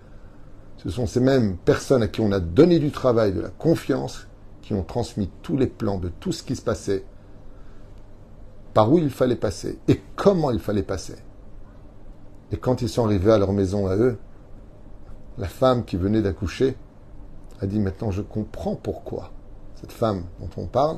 Ce 0.78 0.92
sont 0.92 1.08
ces 1.08 1.20
mêmes 1.20 1.58
personnes 1.58 2.04
à 2.04 2.08
qui 2.08 2.22
on 2.22 2.32
a 2.32 2.40
donné 2.40 2.78
du 2.78 2.92
travail, 2.92 3.34
de 3.34 3.42
la 3.42 3.50
confiance, 3.50 4.28
qui 4.62 4.76
ont 4.76 4.84
transmis 4.84 5.32
tous 5.42 5.58
les 5.58 5.66
plans 5.66 5.98
de 5.98 6.10
tout 6.20 6.34
ce 6.34 6.44
qui 6.44 6.56
se 6.56 6.62
passait, 6.62 7.04
par 8.76 8.94
où 8.94 9.00
il 9.00 9.10
fallait 9.10 9.36
passer 9.36 9.80
et 9.88 10.00
comment 10.16 10.52
il 10.52 10.60
fallait 10.60 10.84
passer. 10.84 11.16
Et 12.54 12.58
quand 12.58 12.84
ils 12.84 12.88
sont 12.88 13.04
arrivés 13.06 13.32
à 13.32 13.40
leur 13.40 13.52
maison 13.52 13.88
à 13.88 13.98
eux, 13.98 14.16
la 15.40 15.48
femme 15.48 15.86
qui 15.86 15.98
venait 15.98 16.22
d'accoucher 16.22 16.78
a 17.60 17.66
dit 17.66 17.80
maintenant 17.80 18.12
je 18.12 18.22
comprends 18.22 18.76
pourquoi 18.76 19.32
cette 19.82 19.92
femme 19.92 20.26
dont 20.40 20.62
on 20.62 20.68
parle, 20.68 20.98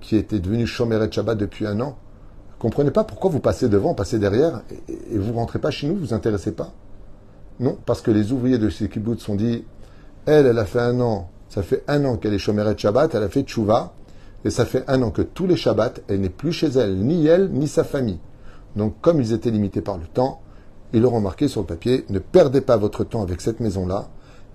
qui 0.00 0.14
était 0.14 0.38
devenue 0.38 0.64
Shomeret 0.64 1.10
Shabbat 1.10 1.36
depuis 1.36 1.66
un 1.66 1.80
an, 1.80 1.98
comprenez 2.60 2.92
pas 2.92 3.02
pourquoi 3.02 3.28
vous 3.28 3.40
passez 3.40 3.68
devant, 3.68 3.92
passez 3.92 4.20
derrière 4.20 4.62
et, 4.88 5.14
et 5.14 5.18
vous 5.18 5.32
rentrez 5.32 5.58
pas 5.58 5.72
chez 5.72 5.88
nous, 5.88 5.94
vous 5.94 6.06
vous 6.06 6.14
intéressez 6.14 6.52
pas? 6.52 6.72
Non, 7.58 7.76
parce 7.84 8.00
que 8.00 8.12
les 8.12 8.30
ouvriers 8.30 8.58
de 8.58 8.70
ces 8.70 8.88
kibbutz 8.88 9.20
sont 9.20 9.34
dit, 9.34 9.64
elle, 10.26 10.46
elle 10.46 10.58
a 10.60 10.64
fait 10.64 10.80
un 10.80 11.00
an, 11.00 11.28
ça 11.48 11.64
fait 11.64 11.82
un 11.88 12.04
an 12.04 12.18
qu'elle 12.18 12.34
est 12.34 12.38
Shomeret 12.38 12.78
Shabbat, 12.78 13.16
elle 13.16 13.24
a 13.24 13.28
fait 13.28 13.42
Tchouva, 13.42 13.94
et 14.44 14.50
ça 14.50 14.64
fait 14.64 14.84
un 14.86 15.02
an 15.02 15.10
que 15.10 15.22
tous 15.22 15.48
les 15.48 15.56
Shabbats, 15.56 15.94
elle 16.06 16.20
n'est 16.20 16.28
plus 16.28 16.52
chez 16.52 16.68
elle, 16.68 16.98
ni 16.98 17.26
elle, 17.26 17.50
ni 17.50 17.66
sa 17.66 17.82
famille. 17.82 18.20
Donc, 18.76 19.00
comme 19.00 19.20
ils 19.20 19.32
étaient 19.32 19.50
limités 19.50 19.80
par 19.80 19.98
le 19.98 20.06
temps, 20.06 20.40
ils 20.92 21.02
leur 21.02 21.14
ont 21.14 21.20
marqué 21.20 21.48
sur 21.48 21.62
le 21.62 21.66
papier, 21.66 22.04
ne 22.10 22.18
perdez 22.18 22.60
pas 22.60 22.76
votre 22.76 23.04
temps 23.04 23.22
avec 23.22 23.40
cette 23.40 23.60
maison-là, 23.60 24.08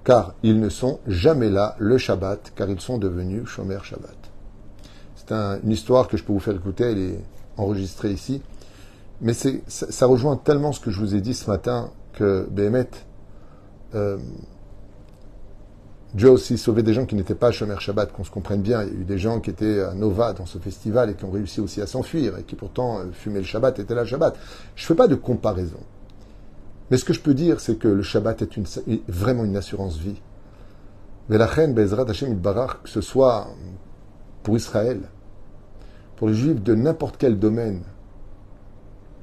car 0.03 0.33
ils 0.43 0.59
ne 0.59 0.69
sont 0.69 0.99
jamais 1.07 1.49
là 1.49 1.75
le 1.79 1.97
Shabbat, 1.97 2.53
car 2.55 2.69
ils 2.69 2.79
sont 2.79 2.97
devenus 2.97 3.45
Shomer 3.45 3.79
Shabbat. 3.83 4.15
C'est 5.15 5.31
une 5.33 5.71
histoire 5.71 6.07
que 6.07 6.17
je 6.17 6.23
peux 6.23 6.33
vous 6.33 6.39
faire 6.39 6.55
écouter, 6.55 6.83
elle 6.85 6.97
est 6.97 7.19
enregistrée 7.57 8.11
ici. 8.11 8.41
Mais 9.21 9.33
ça, 9.33 9.49
ça 9.67 10.05
rejoint 10.05 10.35
tellement 10.35 10.71
ce 10.71 10.79
que 10.79 10.89
je 10.89 10.99
vous 10.99 11.15
ai 11.15 11.21
dit 11.21 11.33
ce 11.33 11.49
matin 11.49 11.91
que 12.13 12.47
Béhémet, 12.49 12.89
euh, 13.93 14.17
Dieu 16.13 16.27
a 16.27 16.31
aussi 16.31 16.57
sauvé 16.57 16.83
des 16.83 16.93
gens 16.93 17.05
qui 17.05 17.15
n'étaient 17.15 17.35
pas 17.35 17.51
Shomer 17.51 17.79
Shabbat, 17.79 18.11
qu'on 18.11 18.25
se 18.25 18.31
comprenne 18.31 18.61
bien. 18.61 18.83
Il 18.83 18.93
y 18.93 18.97
a 18.97 18.99
eu 19.01 19.05
des 19.05 19.17
gens 19.17 19.39
qui 19.39 19.49
étaient 19.49 19.81
à 19.81 19.93
Nova 19.93 20.33
dans 20.33 20.45
ce 20.45 20.57
festival 20.57 21.09
et 21.09 21.15
qui 21.15 21.23
ont 21.23 21.31
réussi 21.31 21.61
aussi 21.61 21.81
à 21.81 21.87
s'enfuir 21.87 22.37
et 22.37 22.43
qui 22.43 22.55
pourtant 22.55 22.99
euh, 22.99 23.11
fumaient 23.13 23.39
le 23.39 23.45
Shabbat, 23.45 23.79
étaient 23.79 23.95
là 23.95 24.01
le 24.01 24.07
Shabbat. 24.07 24.37
Je 24.75 24.83
ne 24.83 24.87
fais 24.87 24.95
pas 24.95 25.07
de 25.07 25.15
comparaison. 25.15 25.79
Mais 26.89 26.97
ce 26.97 27.05
que 27.05 27.13
je 27.13 27.21
peux 27.21 27.33
dire, 27.33 27.61
c'est 27.61 27.77
que 27.77 27.87
le 27.87 28.03
Shabbat 28.03 28.41
est 28.41 29.01
vraiment 29.07 29.45
une 29.45 29.55
assurance 29.55 29.97
vie. 29.97 30.21
Mais 31.29 31.37
la 31.37 31.45
reine 31.45 31.73
Bezrat 31.73 32.09
Hashem 32.09 32.35
Barar, 32.35 32.81
que 32.83 32.89
ce 32.89 32.99
soit 32.99 33.47
pour 34.43 34.57
Israël, 34.57 34.99
pour 36.17 36.27
les 36.27 36.33
Juifs 36.33 36.61
de 36.61 36.75
n'importe 36.75 37.15
quel 37.17 37.39
domaine, 37.39 37.83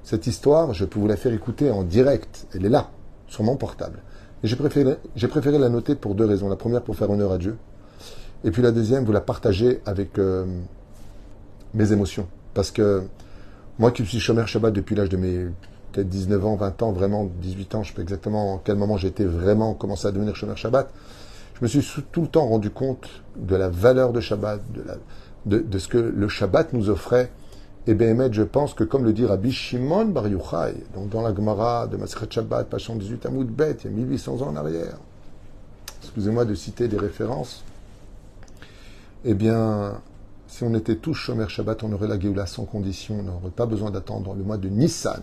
cette 0.04 0.26
histoire, 0.26 0.72
je 0.72 0.86
peux 0.86 0.98
vous 0.98 1.06
la 1.06 1.18
faire 1.18 1.34
écouter 1.34 1.70
en 1.70 1.82
direct. 1.82 2.46
Elle 2.54 2.64
est 2.64 2.70
là, 2.70 2.88
sur 3.26 3.44
mon 3.44 3.56
portable. 3.56 4.00
J'ai 4.44 4.56
préféré, 4.56 4.96
préféré 5.28 5.58
la 5.58 5.68
noter 5.68 5.94
pour 5.94 6.14
deux 6.14 6.24
raisons. 6.24 6.48
La 6.48 6.56
première, 6.56 6.82
pour 6.82 6.96
faire 6.96 7.10
honneur 7.10 7.32
à 7.32 7.38
Dieu. 7.38 7.56
Et 8.44 8.50
puis 8.50 8.62
la 8.62 8.70
deuxième, 8.70 9.04
vous 9.04 9.12
la 9.12 9.20
partagez 9.20 9.80
avec 9.84 10.18
euh, 10.18 10.46
mes 11.74 11.92
émotions. 11.92 12.28
Parce 12.54 12.70
que 12.70 13.02
moi 13.78 13.90
qui 13.90 14.04
suis 14.06 14.20
chômeur 14.20 14.46
Shabbat 14.46 14.72
depuis 14.72 14.94
l'âge 14.94 15.08
de 15.08 15.16
mes 15.16 15.46
peut-être 15.92 16.08
19 16.08 16.46
ans, 16.46 16.56
20 16.56 16.82
ans, 16.82 16.92
vraiment 16.92 17.28
18 17.40 17.74
ans, 17.74 17.82
je 17.82 17.88
ne 17.88 17.92
sais 17.92 17.96
pas 17.96 18.02
exactement 18.02 18.54
en 18.54 18.58
quel 18.58 18.76
moment 18.76 18.98
été 18.98 19.24
vraiment 19.24 19.74
commencé 19.74 20.06
à 20.06 20.12
devenir 20.12 20.36
chômeur 20.36 20.56
Shabbat, 20.56 20.92
je 21.54 21.62
me 21.62 21.68
suis 21.68 21.82
tout 22.12 22.20
le 22.20 22.28
temps 22.28 22.46
rendu 22.46 22.70
compte 22.70 23.08
de 23.36 23.56
la 23.56 23.68
valeur 23.68 24.12
de 24.12 24.20
Shabbat, 24.20 24.60
de, 24.72 24.82
la, 24.82 24.96
de 25.46 25.78
ce 25.78 25.88
que 25.88 25.98
le 25.98 26.28
Shabbat 26.28 26.72
nous 26.74 26.90
offrait 26.90 27.30
et 27.88 27.94
bien, 27.94 28.30
je 28.30 28.42
pense 28.42 28.74
que 28.74 28.84
comme 28.84 29.02
le 29.02 29.14
dit 29.14 29.24
Rabbi 29.24 29.50
Shimon 29.50 30.04
Bar 30.04 30.28
Yochai, 30.28 30.74
donc 30.94 31.08
dans 31.08 31.22
la 31.22 31.34
Gemara 31.34 31.86
de 31.86 31.96
Maseret 31.96 32.26
Shabbat, 32.28 32.68
page 32.68 32.90
18 32.90 33.24
Amoud 33.24 33.48
Bet, 33.48 33.78
il 33.84 33.90
y 33.90 33.94
a 33.94 33.96
1800 33.96 34.42
ans 34.42 34.48
en 34.48 34.56
arrière, 34.56 34.98
excusez-moi 36.02 36.44
de 36.44 36.54
citer 36.54 36.86
des 36.86 36.98
références, 36.98 37.64
eh 39.24 39.32
bien, 39.32 40.02
si 40.48 40.64
on 40.64 40.74
était 40.74 40.96
tous 40.96 41.14
Shomer 41.14 41.48
Shabbat, 41.48 41.82
on 41.82 41.90
aurait 41.94 42.08
la 42.08 42.20
Géoula 42.20 42.44
sans 42.44 42.66
condition, 42.66 43.20
on 43.20 43.22
n'aurait 43.22 43.50
pas 43.56 43.64
besoin 43.64 43.90
d'attendre 43.90 44.34
le 44.34 44.42
mois 44.42 44.58
de 44.58 44.68
Nissan. 44.68 45.22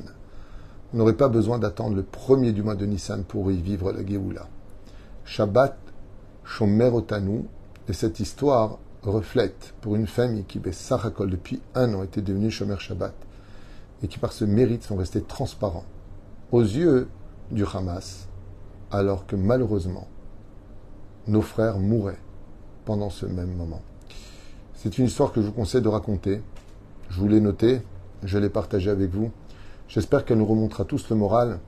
On 0.91 0.97
n'aurait 0.97 1.13
pas 1.13 1.29
besoin 1.29 1.59
d'attendre 1.59 1.95
le 1.95 2.01
premier 2.01 2.51
du 2.51 2.63
mois 2.63 2.75
de 2.75 2.87
Nissan 2.87 3.25
pour 3.25 3.51
y 3.51 3.57
vivre 3.57 3.91
la 3.91 4.03
Géoula. 4.03 4.47
Shabbat, 5.23 5.77
Shomer 6.43 6.89
Otanu, 6.89 7.45
et 7.87 7.93
cette 7.93 8.19
histoire 8.19 8.79
reflète 9.05 9.73
pour 9.81 9.95
une 9.95 10.07
famille 10.07 10.45
qui, 10.45 10.61
Sarakol, 10.71 11.29
depuis 11.29 11.61
un 11.73 11.93
an, 11.93 12.03
était 12.03 12.21
devenue 12.21 12.51
Shomer 12.51 12.79
Shabbat 12.79 13.13
et 14.03 14.07
qui, 14.07 14.19
par 14.19 14.33
ce 14.33 14.45
mérite, 14.45 14.83
sont 14.83 14.95
restés 14.95 15.21
transparents 15.21 15.85
aux 16.51 16.61
yeux 16.61 17.07
du 17.51 17.65
Hamas, 17.65 18.27
alors 18.91 19.25
que 19.25 19.35
malheureusement, 19.35 20.07
nos 21.27 21.41
frères 21.41 21.79
mouraient 21.79 22.19
pendant 22.85 23.09
ce 23.09 23.25
même 23.25 23.55
moment. 23.55 23.81
C'est 24.73 24.97
une 24.97 25.05
histoire 25.05 25.31
que 25.31 25.41
je 25.41 25.47
vous 25.47 25.53
conseille 25.53 25.81
de 25.81 25.87
raconter. 25.87 26.41
Je 27.09 27.19
vous 27.19 27.27
l'ai 27.27 27.41
notée, 27.41 27.81
je 28.23 28.37
l'ai 28.37 28.49
partagée 28.49 28.91
avec 28.91 29.09
vous. 29.09 29.31
J'espère 29.87 30.25
qu'elle 30.25 30.37
nous 30.37 30.45
remontera 30.45 30.85
tous 30.85 31.09
le 31.09 31.15
moral. 31.15 31.59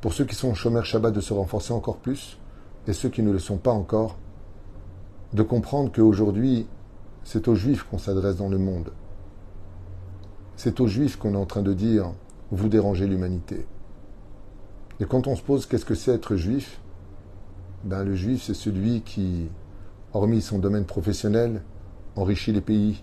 Pour 0.00 0.12
ceux 0.12 0.24
qui 0.24 0.34
sont 0.34 0.54
Shomer 0.54 0.84
Shabbat, 0.84 1.14
de 1.14 1.20
se 1.20 1.32
renforcer 1.32 1.72
encore 1.72 1.96
plus, 1.96 2.38
et 2.86 2.92
ceux 2.92 3.08
qui 3.08 3.22
ne 3.22 3.30
le 3.30 3.38
sont 3.38 3.58
pas 3.58 3.70
encore, 3.70 4.16
de 5.32 5.42
comprendre 5.42 5.92
qu'aujourd'hui, 5.92 6.66
c'est 7.24 7.48
aux 7.48 7.54
Juifs 7.54 7.84
qu'on 7.84 7.98
s'adresse 7.98 8.36
dans 8.36 8.48
le 8.48 8.58
monde. 8.58 8.92
C'est 10.56 10.80
aux 10.80 10.86
Juifs 10.86 11.16
qu'on 11.16 11.34
est 11.34 11.38
en 11.38 11.46
train 11.46 11.62
de 11.62 11.72
dire 11.72 12.12
vous 12.50 12.68
dérangez 12.68 13.06
l'humanité. 13.06 13.66
Et 14.98 15.06
quand 15.06 15.26
on 15.26 15.36
se 15.36 15.42
pose 15.42 15.66
qu'est-ce 15.66 15.84
que 15.84 15.94
c'est 15.94 16.12
être 16.12 16.36
juif, 16.36 16.80
ben 17.84 18.04
le 18.04 18.14
juif 18.14 18.42
c'est 18.42 18.54
celui 18.54 19.02
qui, 19.02 19.48
hormis 20.12 20.42
son 20.42 20.58
domaine 20.58 20.84
professionnel, 20.84 21.62
enrichit 22.16 22.52
les 22.52 22.60
pays 22.60 23.02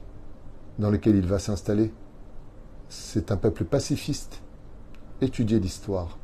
dans 0.80 0.92
lesquels 0.92 1.16
il 1.16 1.26
va 1.26 1.40
s'installer. 1.40 1.92
C'est 2.90 3.32
un 3.32 3.38
peuple 3.38 3.64
pacifiste. 3.64 4.42
Étudiez 5.22 5.60
l'histoire. 5.60 6.20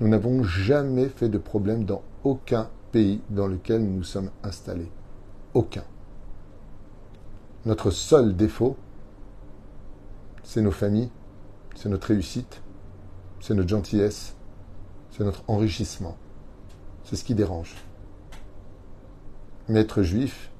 Nous 0.00 0.08
n'avons 0.08 0.42
jamais 0.42 1.08
fait 1.08 1.28
de 1.28 1.38
problème 1.38 1.84
dans 1.84 2.02
aucun 2.24 2.68
pays 2.90 3.20
dans 3.30 3.46
lequel 3.46 3.84
nous 3.84 3.98
nous 3.98 4.02
sommes 4.02 4.30
installés. 4.42 4.90
Aucun. 5.54 5.84
Notre 7.64 7.90
seul 7.90 8.34
défaut, 8.34 8.76
c'est 10.42 10.62
nos 10.62 10.70
familles, 10.70 11.10
c'est 11.76 11.88
notre 11.88 12.08
réussite, 12.08 12.62
c'est 13.40 13.54
notre 13.54 13.68
gentillesse, 13.68 14.34
c'est 15.10 15.24
notre 15.24 15.44
enrichissement. 15.48 16.16
C'est 17.04 17.16
ce 17.16 17.24
qui 17.24 17.34
dérange. 17.34 17.74
Mais 19.68 19.80
être 19.80 20.02
juif, 20.02 20.50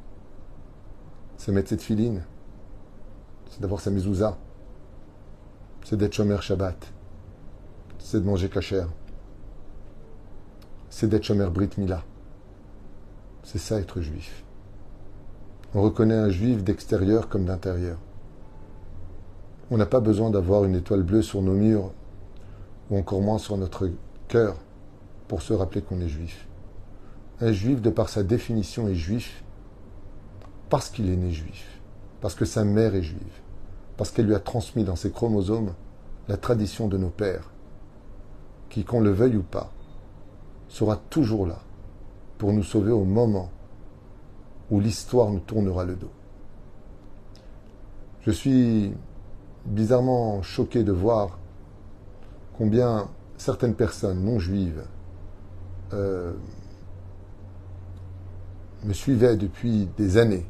c'est 1.37 1.53
mettre 1.53 1.71
cette 1.71 1.83
filine, 1.83 2.23
c'est 3.51 3.61
d'avoir 3.61 3.81
sa 3.81 3.91
mezouza, 3.91 4.39
c'est 5.85 5.97
d'être 5.97 6.13
chomer 6.13 6.41
Shabbat, 6.41 6.93
c'est 7.99 8.21
de 8.21 8.27
manger 8.27 8.49
kasher, 8.49 8.85
c'est 10.91 11.09
d'être 11.09 11.25
chomer 11.25 11.47
Brit 11.47 11.71
Mila. 11.79 12.05
C'est 13.43 13.59
ça 13.59 13.81
être 13.81 14.01
juif. 14.01 14.45
On 15.75 15.81
reconnaît 15.81 16.15
un 16.15 16.29
juif 16.29 16.63
d'extérieur 16.63 17.29
comme 17.29 17.47
d'intérieur. 17.47 17.97
On 19.71 19.79
n'a 19.79 19.87
pas 19.87 20.01
besoin 20.01 20.29
d'avoir 20.29 20.65
une 20.65 20.75
étoile 20.75 21.03
bleue 21.03 21.23
sur 21.23 21.41
nos 21.41 21.55
murs 21.55 21.93
ou 22.91 22.99
encore 22.99 23.23
moins 23.23 23.39
sur 23.39 23.57
notre 23.57 23.89
cœur 24.29 24.57
pour 25.29 25.41
se 25.41 25.55
rappeler 25.55 25.81
qu'on 25.81 26.01
est 26.01 26.09
juif. 26.09 26.47
Un 27.41 27.53
juif, 27.53 27.81
de 27.81 27.89
par 27.89 28.11
sa 28.11 28.23
définition, 28.23 28.87
est 28.87 28.95
juif 28.95 29.43
parce 30.69 30.91
qu'il 30.91 31.09
est 31.11 31.17
né 31.17 31.31
juif, 31.31 31.81
parce 32.21 32.35
que 32.35 32.45
sa 32.45 32.65
mère 32.65 32.95
est 32.95 33.03
juive, 33.03 33.41
parce 33.97 34.11
qu'elle 34.11 34.27
lui 34.27 34.35
a 34.35 34.41
transmis 34.41 34.85
dans 34.85 34.97
ses 34.97 35.11
chromosomes 35.11 35.73
la 36.29 36.37
tradition 36.37 36.87
de 36.87 36.99
nos 36.99 37.09
pères, 37.09 37.51
qui, 38.69 38.85
qu'on 38.85 39.01
le 39.01 39.11
veuille 39.11 39.37
ou 39.37 39.43
pas, 39.43 39.73
sera 40.69 40.97
toujours 40.97 41.47
là 41.47 41.61
pour 42.37 42.53
nous 42.53 42.63
sauver 42.63 42.93
au 42.93 43.05
moment 43.05 43.51
où 44.71 44.81
l'histoire 44.81 45.31
nous 45.31 45.41
tournera 45.41 45.85
le 45.85 45.97
dos. 45.97 46.11
Je 48.23 48.31
suis 48.31 48.93
bizarrement 49.67 50.43
choqué 50.43 50.85
de 50.85 50.93
voir 50.93 51.39
combien 52.57 53.09
certaines 53.37 53.75
personnes 53.75 54.25
non 54.25 54.39
juives 54.39 54.85
euh, 55.93 56.33
me 58.85 58.93
suivaient 58.93 59.37
depuis 59.37 59.89
des 59.97 60.17
années, 60.17 60.47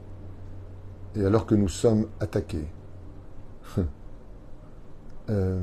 et 1.15 1.25
alors 1.25 1.47
que 1.47 1.55
nous 1.55 1.69
sommes 1.69 2.09
attaqués, 2.21 2.67
euh, 5.31 5.61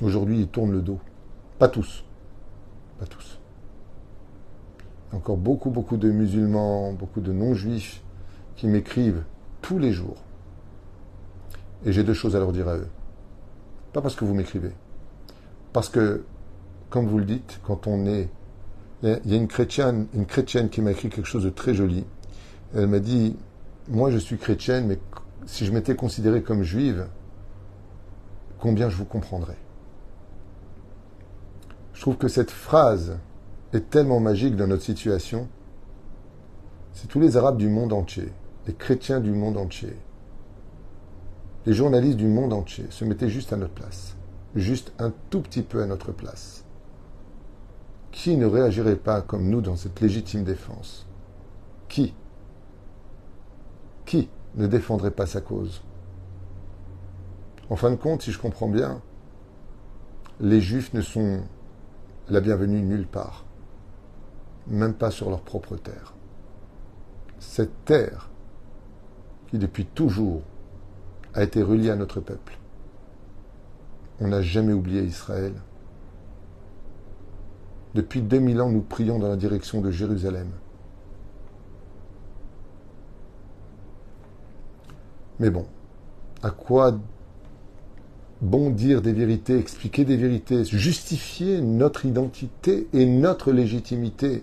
aujourd'hui 0.00 0.40
ils 0.40 0.48
tournent 0.48 0.72
le 0.72 0.82
dos. 0.82 1.00
Pas 1.58 1.68
tous, 1.68 2.04
pas 2.98 3.06
tous 3.06 3.38
encore 5.12 5.36
beaucoup, 5.36 5.70
beaucoup 5.70 5.96
de 5.96 6.10
musulmans, 6.10 6.92
beaucoup 6.92 7.20
de 7.20 7.32
non-juifs 7.32 8.02
qui 8.56 8.66
m'écrivent 8.66 9.22
tous 9.62 9.78
les 9.78 9.92
jours. 9.92 10.16
Et 11.84 11.92
j'ai 11.92 12.04
deux 12.04 12.14
choses 12.14 12.34
à 12.36 12.38
leur 12.38 12.52
dire 12.52 12.68
à 12.68 12.76
eux. 12.76 12.88
Pas 13.92 14.02
parce 14.02 14.14
que 14.14 14.24
vous 14.24 14.34
m'écrivez. 14.34 14.72
Parce 15.72 15.88
que, 15.88 16.24
comme 16.90 17.06
vous 17.06 17.18
le 17.18 17.24
dites, 17.24 17.60
quand 17.64 17.86
on 17.86 18.06
est... 18.06 18.28
Il 19.02 19.20
y 19.26 19.34
a 19.34 19.36
une 19.36 19.46
chrétienne, 19.46 20.06
une 20.14 20.26
chrétienne 20.26 20.70
qui 20.70 20.80
m'a 20.80 20.90
écrit 20.90 21.10
quelque 21.10 21.26
chose 21.26 21.44
de 21.44 21.50
très 21.50 21.74
joli. 21.74 22.04
Elle 22.74 22.86
m'a 22.88 22.98
dit, 22.98 23.36
moi 23.88 24.10
je 24.10 24.16
suis 24.16 24.38
chrétienne, 24.38 24.86
mais 24.86 24.98
si 25.44 25.66
je 25.66 25.72
m'étais 25.72 25.94
considérée 25.94 26.42
comme 26.42 26.62
juive, 26.62 27.06
combien 28.58 28.88
je 28.88 28.96
vous 28.96 29.04
comprendrais? 29.04 29.58
Je 31.92 32.00
trouve 32.00 32.16
que 32.16 32.26
cette 32.26 32.50
phrase 32.50 33.18
est 33.72 33.90
tellement 33.90 34.20
magique 34.20 34.56
dans 34.56 34.66
notre 34.66 34.82
situation, 34.82 35.48
c'est 36.92 37.08
tous 37.08 37.20
les 37.20 37.36
Arabes 37.36 37.58
du 37.58 37.68
monde 37.68 37.92
entier, 37.92 38.32
les 38.66 38.74
chrétiens 38.74 39.20
du 39.20 39.32
monde 39.32 39.56
entier, 39.56 39.96
les 41.66 41.72
journalistes 41.72 42.16
du 42.16 42.28
monde 42.28 42.52
entier 42.52 42.86
se 42.90 43.04
mettaient 43.04 43.28
juste 43.28 43.52
à 43.52 43.56
notre 43.56 43.74
place, 43.74 44.16
juste 44.54 44.92
un 44.98 45.12
tout 45.30 45.40
petit 45.40 45.62
peu 45.62 45.82
à 45.82 45.86
notre 45.86 46.12
place. 46.12 46.64
Qui 48.12 48.36
ne 48.36 48.46
réagirait 48.46 48.96
pas 48.96 49.20
comme 49.20 49.50
nous 49.50 49.60
dans 49.60 49.76
cette 49.76 50.00
légitime 50.00 50.44
défense? 50.44 51.06
Qui? 51.88 52.14
Qui 54.06 54.30
ne 54.54 54.66
défendrait 54.66 55.10
pas 55.10 55.26
sa 55.26 55.40
cause? 55.40 55.82
En 57.68 57.76
fin 57.76 57.90
de 57.90 57.96
compte, 57.96 58.22
si 58.22 58.32
je 58.32 58.38
comprends 58.38 58.68
bien, 58.68 59.02
les 60.40 60.60
Juifs 60.60 60.92
ne 60.94 61.00
sont 61.00 61.40
la 62.28 62.40
bienvenue 62.40 62.80
nulle 62.82 63.06
part, 63.06 63.45
même 64.68 64.94
pas 64.94 65.10
sur 65.10 65.30
leur 65.30 65.42
propre 65.42 65.76
terre. 65.76 66.14
Cette 67.38 67.84
terre 67.84 68.30
qui 69.48 69.58
depuis 69.58 69.84
toujours 69.84 70.42
a 71.34 71.42
été 71.42 71.62
reliée 71.62 71.90
à 71.90 71.96
notre 71.96 72.20
peuple. 72.20 72.58
On 74.20 74.28
n'a 74.28 74.42
jamais 74.42 74.72
oublié 74.72 75.02
Israël. 75.02 75.52
Depuis 77.94 78.22
2000 78.22 78.60
ans, 78.60 78.70
nous 78.70 78.82
prions 78.82 79.18
dans 79.18 79.28
la 79.28 79.36
direction 79.36 79.80
de 79.80 79.90
Jérusalem. 79.90 80.50
Mais 85.38 85.50
bon, 85.50 85.66
à 86.42 86.50
quoi 86.50 86.98
bon 88.40 88.70
dire 88.70 89.02
des 89.02 89.12
vérités, 89.12 89.58
expliquer 89.58 90.04
des 90.04 90.16
vérités, 90.16 90.64
justifier 90.64 91.60
notre 91.60 92.06
identité 92.06 92.88
et 92.92 93.06
notre 93.06 93.52
légitimité 93.52 94.42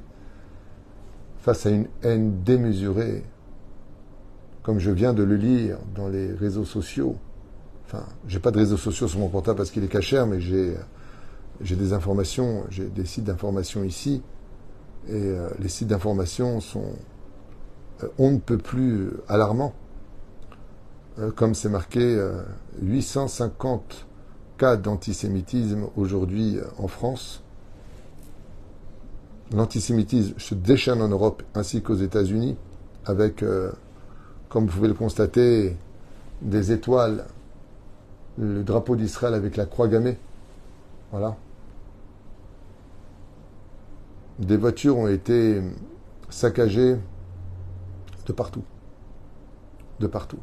face 1.44 1.66
à 1.66 1.72
une 1.72 1.88
haine 2.04 2.42
démesurée, 2.46 3.22
comme 4.64 4.80
je 4.80 4.92
viens 4.92 5.14
de 5.14 5.24
le 5.24 5.36
lire 5.36 5.78
dans 5.94 6.08
les 6.08 6.32
réseaux 6.32 6.64
sociaux. 6.64 7.18
Enfin, 7.86 8.06
j'ai 8.30 8.40
pas 8.40 8.50
de 8.50 8.58
réseaux 8.60 8.78
sociaux 8.78 9.10
sur 9.10 9.20
mon 9.20 9.28
portable 9.28 9.58
parce 9.58 9.70
qu'il 9.70 9.84
est 9.84 9.90
caché, 9.90 10.24
mais 10.26 10.40
j'ai 10.40 10.74
j'ai 11.62 11.76
des 11.76 11.92
informations, 11.92 12.64
j'ai 12.70 12.86
des 12.86 13.06
sites 13.06 13.26
d'information 13.26 13.84
ici, 13.84 14.24
et 15.08 15.12
euh, 15.12 15.50
les 15.60 15.68
sites 15.68 15.90
d'information 15.90 16.62
sont 16.62 16.94
euh, 18.04 18.08
on 18.18 18.32
ne 18.32 18.38
peut 18.38 18.58
plus 18.58 19.12
alarmants. 19.28 19.74
Euh, 21.20 21.30
comme 21.30 21.54
c'est 21.56 21.70
marqué 21.70 22.26
850 22.82 24.08
cas 24.58 24.78
d'antisémitisme 24.78 25.88
aujourd'hui 25.98 26.58
en 26.78 26.88
France. 26.88 27.43
L'antisémitisme 29.54 30.34
se 30.40 30.56
déchaîne 30.56 31.02
en 31.02 31.08
Europe 31.08 31.44
ainsi 31.54 31.84
qu'aux 31.84 31.96
États-Unis, 31.96 32.58
avec, 33.06 33.46
comme 34.50 34.66
vous 34.66 34.76
pouvez 34.76 34.88
le 34.88 34.96
constater, 34.96 35.78
des 36.42 36.72
étoiles, 36.72 37.26
le 38.38 38.64
drapeau 38.64 38.96
d'Israël 38.96 39.36
avec 39.36 39.56
la 39.56 39.68
croix 39.68 39.88
gammée. 39.88 40.18
Voilà. 41.12 41.38
Des 44.40 44.58
voitures 44.58 44.98
ont 44.98 45.08
été 45.08 45.62
saccagées 46.30 46.98
de 48.26 48.34
partout. 48.34 48.64
De 50.00 50.08
partout. 50.08 50.40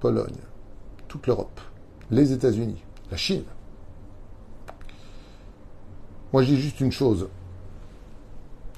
Pologne, 0.00 0.40
toute 1.06 1.26
l'Europe, 1.26 1.60
les 2.10 2.32
États-Unis, 2.32 2.82
la 3.10 3.18
Chine. 3.18 3.44
Moi, 6.32 6.42
je 6.42 6.54
dis 6.54 6.60
juste 6.60 6.80
une 6.80 6.90
chose. 6.90 7.28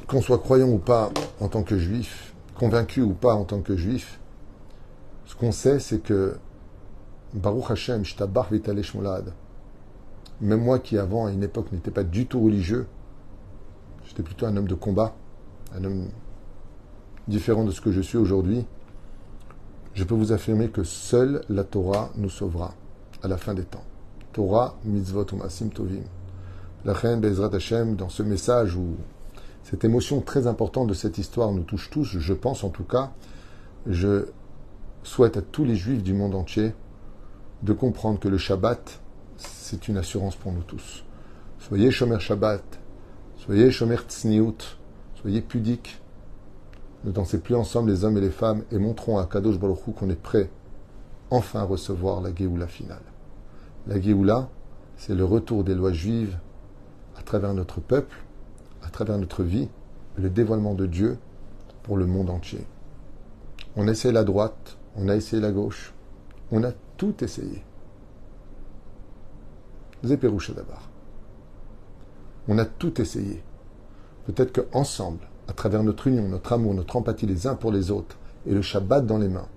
Qu'on 0.07 0.21
soit 0.21 0.38
croyant 0.38 0.69
ou 0.69 0.79
pas 0.79 1.11
en 1.40 1.49
tant 1.49 1.62
que 1.62 1.79
juif, 1.79 2.35
convaincu 2.55 3.01
ou 3.01 3.14
pas 3.14 3.35
en 3.35 3.45
tant 3.45 3.61
que 3.61 3.77
juif, 3.77 4.21
ce 5.25 5.35
qu'on 5.35 5.53
sait, 5.53 5.81
c'est 5.81 6.01
que 6.01 6.37
Baruch 7.33 7.71
Hashem, 7.71 8.05
Shtabar 8.05 8.51
Vitalesh 8.53 8.95
Molad, 8.95 9.33
même 10.40 10.62
moi 10.62 10.79
qui 10.79 10.99
avant, 10.99 11.27
à 11.27 11.33
une 11.33 11.43
époque, 11.43 11.73
n'étais 11.73 11.90
pas 11.90 12.05
du 12.05 12.27
tout 12.27 12.40
religieux, 12.40 12.87
j'étais 14.07 14.23
plutôt 14.23 14.47
un 14.47 14.57
homme 14.57 14.69
de 14.69 14.75
combat, 14.75 15.14
un 15.75 15.85
homme 15.85 16.09
différent 17.27 17.64
de 17.64 17.71
ce 17.71 17.81
que 17.81 17.90
je 17.90 18.01
suis 18.01 18.19
aujourd'hui, 18.19 18.67
je 19.95 20.05
peux 20.05 20.14
vous 20.14 20.33
affirmer 20.33 20.69
que 20.69 20.83
seule 20.83 21.43
la 21.49 21.64
Torah 21.64 22.11
nous 22.17 22.29
sauvera 22.29 22.75
à 23.23 23.29
la 23.29 23.38
fin 23.38 23.55
des 23.55 23.64
temps. 23.64 23.85
Torah, 24.33 24.77
mitzvot, 24.85 25.27
umasim 25.33 25.69
tovim. 25.69 26.03
La 26.85 26.93
reine 26.93 27.21
Bezrat 27.21 27.55
Hashem, 27.55 27.95
dans 27.97 28.09
ce 28.09 28.23
message 28.23 28.75
où 28.77 28.97
cette 29.64 29.83
émotion 29.85 30.20
très 30.20 30.46
importante 30.46 30.88
de 30.88 30.94
cette 30.94 31.18
histoire 31.18 31.50
nous 31.50 31.62
touche 31.62 31.90
tous, 31.90 32.18
je 32.18 32.35
pense 32.35 32.64
en 32.64 32.68
tout 32.68 32.85
cas, 32.85 33.12
je 33.87 34.27
souhaite 35.03 35.38
à 35.38 35.42
tous 35.42 35.64
les 35.64 35.74
juifs 35.74 36.03
du 36.03 36.12
monde 36.12 36.35
entier 36.35 36.74
de 37.62 37.72
comprendre 37.72 38.20
que 38.20 38.29
le 38.29 38.37
Shabbat, 38.38 39.00
c'est 39.38 39.88
une 39.88 39.96
assurance 39.96 40.37
pour 40.37 40.53
nous 40.53 40.62
tous. 40.62 41.05
Soyez 41.59 41.90
Shomer 41.90 42.20
Shabbat, 42.20 42.62
soyez 43.37 43.70
Shomer 43.70 43.96
Tzniut, 44.07 44.79
soyez 45.14 45.40
pudiques, 45.40 46.00
ne 47.05 47.11
dansez 47.11 47.38
plus 47.38 47.55
ensemble 47.55 47.90
les 47.90 48.05
hommes 48.05 48.18
et 48.18 48.22
les 48.22 48.31
femmes 48.31 48.64
et 48.70 48.79
montrons 48.79 49.16
à 49.16 49.27
Kadosh 49.27 49.59
Baruch 49.59 49.79
qu'on 49.96 50.11
est 50.11 50.20
prêt 50.20 50.50
enfin 51.31 51.61
à 51.61 51.64
recevoir 51.64 52.20
la 52.20 52.35
Géoula 52.35 52.66
finale. 52.66 53.03
La 53.87 53.98
Géoula, 53.98 54.50
c'est 54.98 55.14
le 55.14 55.24
retour 55.24 55.64
des 55.64 55.74
lois 55.74 55.92
juives 55.92 56.37
à 57.16 57.22
travers 57.22 57.55
notre 57.55 57.81
peuple, 57.81 58.16
à 58.85 58.90
travers 58.90 59.18
notre 59.18 59.42
vie, 59.42 59.68
le 60.16 60.31
dévoilement 60.31 60.75
de 60.75 60.87
Dieu 60.87 61.18
pour 61.83 61.97
le 61.97 62.07
monde 62.07 62.31
entier. 62.31 62.64
On 63.77 63.88
essaie 63.88 64.12
la 64.12 64.25
droite, 64.25 64.77
on 64.97 65.09
a 65.09 65.16
essayé 65.16 65.42
la 65.42 65.51
gauche, 65.51 65.92
on 66.53 66.62
a 66.62 66.73
tout 66.97 67.14
essayé. 67.25 67.62
Zéperouche 70.05 70.55
d'abord. 70.55 70.88
On 72.47 72.59
a 72.59 72.64
tout 72.64 73.01
essayé. 73.01 73.42
Peut-être 74.27 74.53
qu'ensemble, 74.53 75.27
à 75.49 75.53
travers 75.53 75.83
notre 75.83 76.07
union, 76.07 76.29
notre 76.29 76.53
amour, 76.53 76.75
notre 76.75 76.97
empathie 76.97 77.27
les 77.27 77.47
uns 77.47 77.55
pour 77.55 77.73
les 77.73 77.90
autres, 77.90 78.16
et 78.47 78.53
le 78.53 78.62
Shabbat 78.62 79.07
dans 79.07 79.18
les 79.18 79.29
mains, 79.29 79.49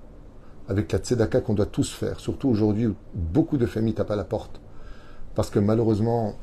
avec 0.69 0.91
la 0.91 0.99
tzedaka 0.99 1.41
qu'on 1.41 1.53
doit 1.53 1.65
tous 1.65 1.91
faire, 1.91 2.19
surtout 2.19 2.49
aujourd'hui 2.49 2.87
où 2.87 2.95
beaucoup 3.13 3.57
de 3.57 3.65
familles 3.65 3.93
tapent 3.93 4.11
à 4.11 4.15
la 4.15 4.23
porte, 4.23 4.59
parce 5.35 5.49
que 5.49 5.59
malheureusement, 5.59 6.35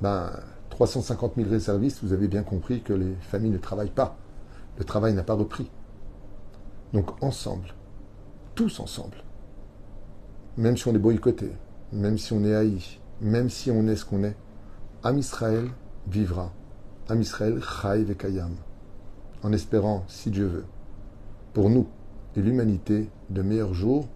ben, 0.00 0.30
350 0.76 1.36
000 1.36 1.48
réservistes, 1.48 2.00
vous 2.02 2.12
avez 2.12 2.28
bien 2.28 2.42
compris 2.42 2.82
que 2.82 2.92
les 2.92 3.14
familles 3.22 3.50
ne 3.50 3.56
travaillent 3.56 3.88
pas. 3.88 4.18
Le 4.76 4.84
travail 4.84 5.14
n'a 5.14 5.22
pas 5.22 5.32
repris. 5.32 5.70
Donc 6.92 7.22
ensemble, 7.22 7.68
tous 8.54 8.78
ensemble, 8.78 9.16
même 10.58 10.76
si 10.76 10.86
on 10.86 10.94
est 10.94 10.98
boycotté, 10.98 11.50
même 11.92 12.18
si 12.18 12.34
on 12.34 12.44
est 12.44 12.54
haï, 12.54 12.98
même 13.22 13.48
si 13.48 13.70
on 13.70 13.86
est 13.86 13.96
ce 13.96 14.04
qu'on 14.04 14.22
est, 14.22 14.36
Am 15.02 15.16
Israël 15.16 15.66
vivra. 16.08 16.52
Am 17.08 17.22
Israël 17.22 17.58
chai 17.62 18.04
vekayam 18.04 18.54
en 19.42 19.52
espérant, 19.54 20.04
si 20.08 20.30
Dieu 20.30 20.46
veut, 20.46 20.66
pour 21.54 21.70
nous 21.70 21.88
et 22.36 22.42
l'humanité, 22.42 23.08
de 23.30 23.40
meilleurs 23.40 23.72
jours 23.72 24.08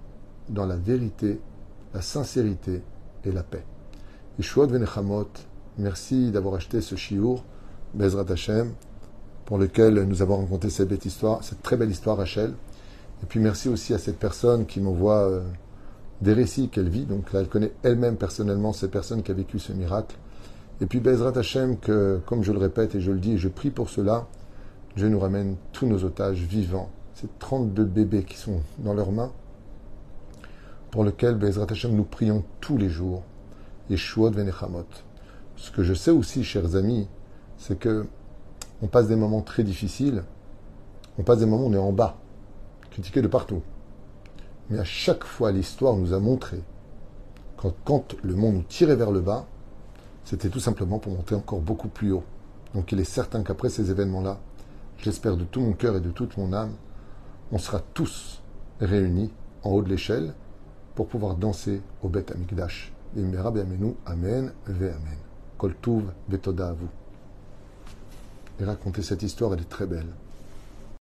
dans 0.50 0.66
la 0.66 0.76
vérité, 0.76 1.40
la 1.94 2.02
sincérité 2.02 2.82
et 3.24 3.32
la 3.32 3.42
paix. 3.42 3.64
Yeshuot 4.38 4.66
Venechamot, 4.66 5.30
merci 5.80 6.30
d'avoir 6.30 6.54
acheté 6.54 6.80
ce 6.80 6.94
chiour, 6.94 7.44
Bezrat 7.94 8.30
Hashem, 8.30 8.72
pour 9.44 9.58
lequel 9.58 10.04
nous 10.04 10.22
avons 10.22 10.36
rencontré 10.36 10.70
cette 10.70 10.88
belle 10.88 11.04
histoire, 11.04 11.42
cette 11.42 11.62
très 11.62 11.76
belle 11.76 11.90
histoire, 11.90 12.16
Rachel. 12.16 12.54
Et 13.22 13.26
puis 13.26 13.40
merci 13.40 13.68
aussi 13.68 13.92
à 13.92 13.98
cette 13.98 14.18
personne 14.18 14.66
qui 14.66 14.80
m'envoie 14.80 15.28
euh, 15.28 15.42
des 16.20 16.32
récits 16.32 16.68
qu'elle 16.68 16.88
vit. 16.88 17.04
Donc 17.04 17.32
là, 17.32 17.40
elle 17.40 17.48
connaît 17.48 17.72
elle-même 17.82 18.16
personnellement 18.16 18.72
cette 18.72 18.90
personne 18.90 19.22
qui 19.22 19.30
a 19.30 19.34
vécu 19.34 19.58
ce 19.58 19.72
miracle. 19.72 20.16
Et 20.80 20.86
puis 20.86 21.00
Bezrat 21.00 21.36
Hashem, 21.36 21.78
que, 21.78 22.20
comme 22.26 22.42
je 22.42 22.52
le 22.52 22.58
répète 22.58 22.94
et 22.94 23.00
je 23.00 23.10
le 23.10 23.18
dis, 23.18 23.32
et 23.32 23.38
je 23.38 23.48
prie 23.48 23.70
pour 23.70 23.90
cela, 23.90 24.28
Dieu 24.96 25.08
nous 25.08 25.18
ramène 25.18 25.56
tous 25.72 25.86
nos 25.86 26.04
otages 26.04 26.40
vivants, 26.40 26.90
ces 27.14 27.28
32 27.38 27.84
bébés 27.84 28.24
qui 28.24 28.36
sont 28.36 28.60
dans 28.78 28.94
leurs 28.94 29.12
mains, 29.12 29.32
pour 30.90 31.04
lesquels 31.04 31.34
Bezrat 31.34 31.66
Hashem 31.70 31.94
nous 31.94 32.04
prions 32.04 32.44
tous 32.60 32.78
les 32.78 32.88
jours, 32.88 33.22
Yeshuot 33.90 34.30
Venechamot. 34.30 34.86
Ce 35.60 35.70
que 35.70 35.82
je 35.82 35.92
sais 35.92 36.10
aussi, 36.10 36.42
chers 36.42 36.74
amis, 36.74 37.06
c'est 37.58 37.78
que 37.78 38.06
on 38.80 38.86
passe 38.86 39.08
des 39.08 39.16
moments 39.16 39.42
très 39.42 39.62
difficiles, 39.62 40.24
on 41.18 41.22
passe 41.22 41.40
des 41.40 41.46
moments 41.46 41.64
où 41.64 41.68
on 41.68 41.74
est 41.74 41.78
en 41.78 41.92
bas, 41.92 42.16
critiqué 42.90 43.20
de 43.20 43.28
partout. 43.28 43.60
Mais 44.70 44.78
à 44.78 44.84
chaque 44.84 45.22
fois, 45.22 45.52
l'histoire 45.52 45.96
nous 45.96 46.14
a 46.14 46.18
montré 46.18 46.62
quand, 47.58 47.74
quand 47.84 48.16
le 48.22 48.34
monde 48.34 48.54
nous 48.54 48.62
tirait 48.62 48.96
vers 48.96 49.10
le 49.10 49.20
bas, 49.20 49.44
c'était 50.24 50.48
tout 50.48 50.60
simplement 50.60 50.98
pour 50.98 51.12
monter 51.12 51.34
encore 51.34 51.60
beaucoup 51.60 51.88
plus 51.88 52.10
haut. 52.10 52.24
Donc 52.74 52.90
il 52.90 52.98
est 52.98 53.04
certain 53.04 53.42
qu'après 53.42 53.68
ces 53.68 53.90
événements-là, 53.90 54.40
j'espère 54.96 55.36
de 55.36 55.44
tout 55.44 55.60
mon 55.60 55.74
cœur 55.74 55.94
et 55.94 56.00
de 56.00 56.10
toute 56.10 56.38
mon 56.38 56.54
âme, 56.54 56.72
on 57.52 57.58
sera 57.58 57.80
tous 57.92 58.40
réunis 58.80 59.30
en 59.62 59.72
haut 59.72 59.82
de 59.82 59.90
l'échelle 59.90 60.32
pour 60.94 61.06
pouvoir 61.06 61.36
danser 61.36 61.82
au 62.02 62.08
Bet 62.08 62.32
Amikdash. 62.32 62.94
Amen 63.14 64.52
ve 64.66 64.84
Amen. 64.84 65.29
Et 68.58 68.64
raconter 68.64 69.02
cette 69.02 69.22
histoire, 69.22 69.54
elle 69.54 69.60
est 69.60 69.68
très 69.68 69.86
belle. 69.86 70.08